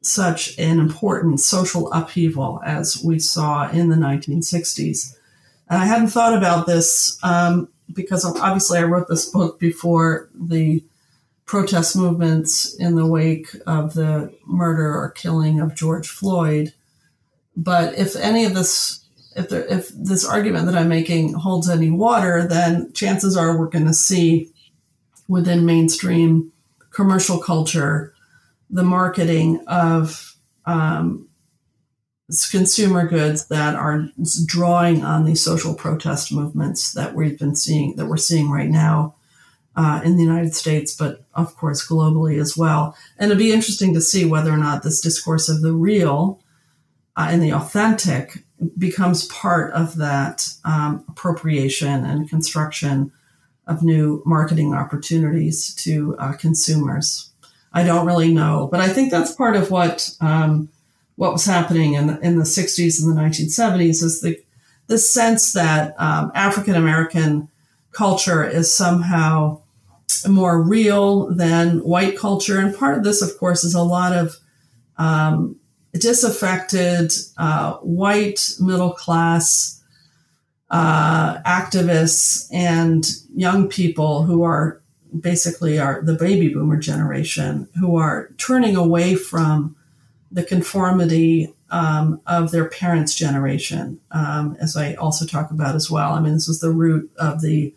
such 0.02 0.58
an 0.58 0.78
important 0.78 1.40
social 1.40 1.92
upheaval 1.92 2.60
as 2.64 3.02
we 3.04 3.18
saw 3.18 3.70
in 3.70 3.88
the 3.88 3.96
1960s. 3.96 5.16
And 5.68 5.80
I 5.80 5.86
hadn't 5.86 6.08
thought 6.08 6.36
about 6.36 6.66
this 6.66 7.18
um, 7.22 7.68
because 7.92 8.24
obviously 8.24 8.78
I 8.78 8.84
wrote 8.84 9.08
this 9.08 9.30
book 9.30 9.58
before 9.58 10.28
the 10.34 10.84
protest 11.46 11.96
movements 11.96 12.74
in 12.74 12.94
the 12.94 13.06
wake 13.06 13.48
of 13.66 13.94
the 13.94 14.34
murder 14.46 14.94
or 14.94 15.10
killing 15.10 15.60
of 15.60 15.74
George 15.74 16.08
Floyd. 16.08 16.72
But 17.56 17.96
if 17.98 18.16
any 18.16 18.44
of 18.44 18.54
this 18.54 19.02
if 19.34 19.48
there, 19.48 19.64
if 19.64 19.88
this 19.88 20.26
argument 20.26 20.66
that 20.66 20.76
I'm 20.76 20.88
making 20.88 21.34
holds 21.34 21.68
any 21.68 21.90
water, 21.90 22.46
then 22.46 22.92
chances 22.92 23.36
are 23.36 23.56
we're 23.56 23.66
going 23.66 23.86
to 23.86 23.94
see 23.94 24.50
within 25.28 25.64
mainstream 25.64 26.52
commercial 26.90 27.38
culture 27.38 28.11
the 28.72 28.82
marketing 28.82 29.62
of 29.68 30.34
um, 30.64 31.28
consumer 32.50 33.06
goods 33.06 33.46
that 33.48 33.74
are 33.74 34.08
drawing 34.46 35.04
on 35.04 35.24
these 35.24 35.44
social 35.44 35.74
protest 35.74 36.32
movements 36.32 36.92
that 36.94 37.14
we've 37.14 37.38
been 37.38 37.54
seeing 37.54 37.94
that 37.96 38.06
we're 38.06 38.16
seeing 38.16 38.50
right 38.50 38.70
now 38.70 39.14
uh, 39.76 40.00
in 40.04 40.16
the 40.16 40.22
United 40.22 40.54
States, 40.54 40.94
but 40.94 41.24
of 41.34 41.54
course 41.56 41.86
globally 41.86 42.40
as 42.40 42.56
well. 42.56 42.96
And 43.18 43.30
it'd 43.30 43.38
be 43.38 43.52
interesting 43.52 43.92
to 43.94 44.00
see 44.00 44.24
whether 44.24 44.50
or 44.50 44.56
not 44.56 44.82
this 44.82 45.00
discourse 45.00 45.48
of 45.48 45.60
the 45.60 45.72
real 45.72 46.40
uh, 47.16 47.28
and 47.30 47.42
the 47.42 47.52
authentic 47.52 48.44
becomes 48.78 49.26
part 49.26 49.72
of 49.74 49.96
that 49.96 50.48
um, 50.64 51.04
appropriation 51.08 52.04
and 52.04 52.30
construction 52.30 53.12
of 53.66 53.82
new 53.82 54.22
marketing 54.24 54.72
opportunities 54.72 55.74
to 55.74 56.16
uh, 56.18 56.32
consumers. 56.32 57.31
I 57.74 57.84
don't 57.84 58.06
really 58.06 58.32
know, 58.32 58.68
but 58.70 58.80
I 58.80 58.88
think 58.88 59.10
that's 59.10 59.32
part 59.32 59.56
of 59.56 59.70
what 59.70 60.10
um, 60.20 60.68
what 61.16 61.32
was 61.32 61.44
happening 61.44 61.94
in 61.94 62.06
the, 62.08 62.20
in 62.20 62.36
the 62.36 62.44
60s 62.44 63.02
and 63.02 63.16
the 63.16 63.20
1970s 63.20 64.02
is 64.02 64.20
the 64.20 64.42
the 64.88 64.98
sense 64.98 65.52
that 65.52 65.94
um, 65.98 66.32
African 66.34 66.74
American 66.74 67.48
culture 67.92 68.44
is 68.44 68.72
somehow 68.72 69.60
more 70.28 70.62
real 70.62 71.32
than 71.34 71.78
white 71.78 72.18
culture, 72.18 72.58
and 72.58 72.76
part 72.76 72.98
of 72.98 73.04
this, 73.04 73.22
of 73.22 73.38
course, 73.38 73.64
is 73.64 73.74
a 73.74 73.82
lot 73.82 74.12
of 74.12 74.36
um, 74.98 75.56
disaffected 75.94 77.12
uh, 77.38 77.74
white 77.76 78.52
middle 78.60 78.92
class 78.92 79.82
uh, 80.70 81.40
activists 81.42 82.48
and 82.52 83.06
young 83.34 83.68
people 83.68 84.24
who 84.24 84.42
are 84.42 84.81
basically 85.20 85.78
are 85.78 86.02
the 86.02 86.14
baby 86.14 86.48
boomer 86.48 86.76
generation 86.76 87.68
who 87.78 87.96
are 87.96 88.30
turning 88.38 88.76
away 88.76 89.14
from 89.14 89.76
the 90.30 90.42
conformity 90.42 91.54
um, 91.70 92.20
of 92.26 92.50
their 92.50 92.68
parents' 92.68 93.14
generation, 93.14 94.00
um, 94.10 94.56
as 94.60 94.76
I 94.76 94.94
also 94.94 95.26
talk 95.26 95.50
about 95.50 95.74
as 95.74 95.90
well. 95.90 96.12
I 96.12 96.20
mean, 96.20 96.34
this 96.34 96.48
was 96.48 96.60
the 96.60 96.70
root 96.70 97.10
of 97.16 97.40
the 97.40 97.74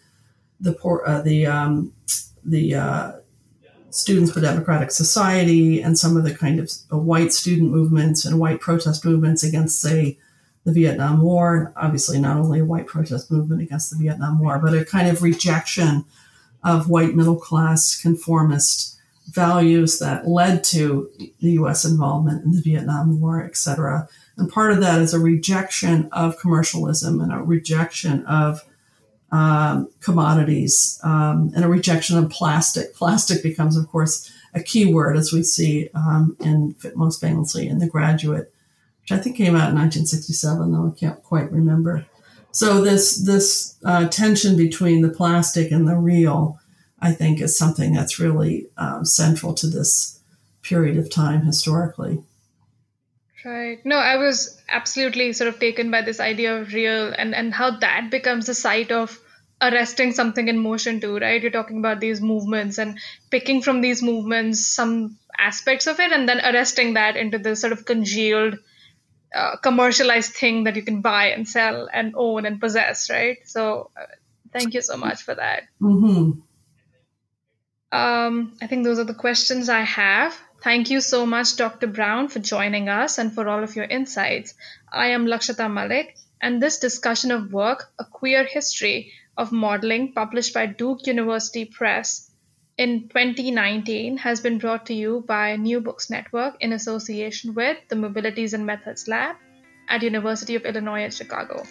the 0.59 0.73
poor 0.73 1.03
uh, 1.05 1.21
the 1.21 1.45
um, 1.45 1.93
the 2.43 2.75
uh, 2.75 3.11
Students 3.95 4.33
for 4.33 4.41
Democratic 4.41 4.91
Society 4.91 5.81
and 5.81 5.97
some 5.97 6.17
of 6.17 6.25
the 6.25 6.35
kind 6.35 6.59
of 6.59 6.69
white 6.89 7.31
student 7.31 7.71
movements 7.71 8.25
and 8.25 8.41
white 8.41 8.59
protest 8.59 9.05
movements 9.05 9.41
against, 9.41 9.79
say, 9.79 10.17
the 10.65 10.73
Vietnam 10.73 11.21
War. 11.21 11.71
Obviously, 11.77 12.19
not 12.19 12.35
only 12.35 12.59
a 12.59 12.65
white 12.65 12.87
protest 12.87 13.31
movement 13.31 13.61
against 13.61 13.91
the 13.91 13.97
Vietnam 13.97 14.39
War, 14.39 14.59
but 14.59 14.73
a 14.73 14.83
kind 14.83 15.07
of 15.07 15.23
rejection 15.23 16.03
of 16.65 16.89
white 16.89 17.15
middle 17.15 17.37
class 17.37 17.99
conformist 18.01 18.97
values 19.27 19.99
that 19.99 20.27
led 20.27 20.63
to 20.63 21.09
the 21.39 21.51
U.S. 21.51 21.85
involvement 21.85 22.43
in 22.43 22.51
the 22.51 22.61
Vietnam 22.61 23.21
War, 23.21 23.43
et 23.43 23.55
cetera. 23.55 24.09
And 24.37 24.51
part 24.51 24.71
of 24.71 24.81
that 24.81 24.99
is 24.99 25.13
a 25.13 25.19
rejection 25.19 26.09
of 26.11 26.39
commercialism 26.39 27.21
and 27.21 27.31
a 27.31 27.37
rejection 27.37 28.25
of 28.25 28.63
um, 29.31 29.89
commodities 30.01 30.99
um, 31.03 31.51
and 31.55 31.63
a 31.63 31.69
rejection 31.69 32.17
of 32.17 32.29
plastic. 32.29 32.95
Plastic 32.95 33.43
becomes, 33.43 33.77
of 33.77 33.87
course, 33.87 34.31
a 34.53 34.61
key 34.61 34.85
word 34.85 35.17
as 35.17 35.31
we 35.31 35.43
see 35.43 35.89
um, 35.93 36.35
in 36.39 36.75
most 36.95 37.21
famously 37.21 37.67
in 37.67 37.79
The 37.79 37.87
Graduate, 37.87 38.53
which 39.01 39.11
I 39.11 39.17
think 39.17 39.37
came 39.37 39.55
out 39.55 39.69
in 39.69 39.75
1967, 39.75 40.71
though 40.71 40.93
I 40.95 40.99
can't 40.99 41.21
quite 41.23 41.51
remember. 41.51 42.05
So 42.55 42.79
this 42.79 43.17
this 43.17 43.75
uh, 43.83 44.07
tension 44.07 44.55
between 44.55 45.01
the 45.01 45.09
plastic 45.09 45.71
and 45.71 45.85
the 45.85 45.97
real, 45.97 46.57
I 47.01 47.11
think, 47.11 47.41
is 47.41 47.57
something 47.57 47.91
that's 47.91 48.17
really 48.17 48.67
um, 48.77 49.03
central 49.03 49.53
to 49.55 49.67
this 49.67 50.21
period 50.61 50.95
of 50.97 51.11
time 51.11 51.41
historically. 51.41 52.23
Right. 53.43 53.85
No, 53.85 53.97
I 53.97 54.15
was 54.15 54.57
absolutely 54.69 55.33
sort 55.33 55.49
of 55.49 55.59
taken 55.59 55.91
by 55.91 56.01
this 56.01 56.21
idea 56.21 56.61
of 56.61 56.71
real 56.73 57.13
and, 57.15 57.35
and 57.35 57.53
how 57.53 57.71
that 57.79 58.09
becomes 58.09 58.45
the 58.45 58.55
site 58.55 58.91
of 58.91 59.19
arresting 59.61 60.13
something 60.13 60.47
in 60.47 60.57
motion 60.57 61.01
too, 61.01 61.17
right? 61.17 61.41
You're 61.41 61.51
talking 61.51 61.79
about 61.79 61.99
these 61.99 62.21
movements 62.21 62.77
and 62.77 62.97
picking 63.29 63.61
from 63.61 63.81
these 63.81 64.01
movements 64.01 64.65
some 64.65 65.17
aspects 65.37 65.87
of 65.87 65.99
it 65.99 66.13
and 66.13 66.27
then 66.27 66.39
arresting 66.39 66.93
that 66.93 67.17
into 67.17 67.37
this 67.37 67.59
sort 67.59 67.73
of 67.73 67.83
congealed, 67.83 68.57
uh, 69.33 69.57
commercialized 69.57 70.33
thing 70.33 70.65
that 70.65 70.75
you 70.75 70.81
can 70.81 71.01
buy 71.01 71.27
and 71.27 71.47
sell 71.47 71.87
and 71.91 72.13
own 72.15 72.45
and 72.45 72.59
possess, 72.59 73.09
right? 73.09 73.37
So, 73.45 73.91
uh, 73.99 74.05
thank 74.51 74.73
you 74.73 74.81
so 74.81 74.97
much 74.97 75.23
for 75.23 75.35
that. 75.35 75.63
Mm-hmm. 75.81 76.39
Um, 77.91 78.57
I 78.61 78.67
think 78.67 78.83
those 78.83 78.99
are 78.99 79.05
the 79.05 79.13
questions 79.13 79.69
I 79.69 79.81
have. 79.81 80.37
Thank 80.61 80.89
you 80.89 80.99
so 80.99 81.25
much, 81.25 81.55
Dr. 81.55 81.87
Brown, 81.87 82.27
for 82.27 82.39
joining 82.39 82.89
us 82.89 83.17
and 83.17 83.33
for 83.33 83.47
all 83.47 83.63
of 83.63 83.75
your 83.75 83.85
insights. 83.85 84.53
I 84.91 85.07
am 85.07 85.25
Lakshata 85.27 85.71
Malik, 85.71 86.15
and 86.41 86.61
this 86.61 86.79
discussion 86.79 87.31
of 87.31 87.53
work, 87.53 87.91
A 87.99 88.05
Queer 88.05 88.45
History 88.45 89.13
of 89.37 89.51
Modeling, 89.51 90.13
published 90.13 90.53
by 90.53 90.65
Duke 90.65 91.07
University 91.07 91.65
Press 91.65 92.31
in 92.77 93.07
2019, 93.09 94.17
has 94.17 94.41
been 94.41 94.57
brought 94.57 94.85
to 94.87 94.93
you 94.93 95.23
by 95.25 95.55
New 95.55 95.79
Books 95.79 96.09
Network 96.09 96.55
in 96.59 96.73
association 96.73 97.53
with 97.53 97.77
the 97.87 97.95
Mobilities 97.95 98.53
and 98.53 98.65
Methods 98.65 99.07
Lab 99.07 99.37
at 99.87 100.03
University 100.03 100.55
of 100.55 100.65
Illinois 100.65 101.03
at 101.03 101.13
Chicago. 101.13 101.63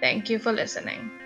Thank 0.00 0.30
you 0.30 0.38
for 0.38 0.52
listening. 0.52 1.25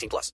18 0.01 0.09
plus. 0.09 0.31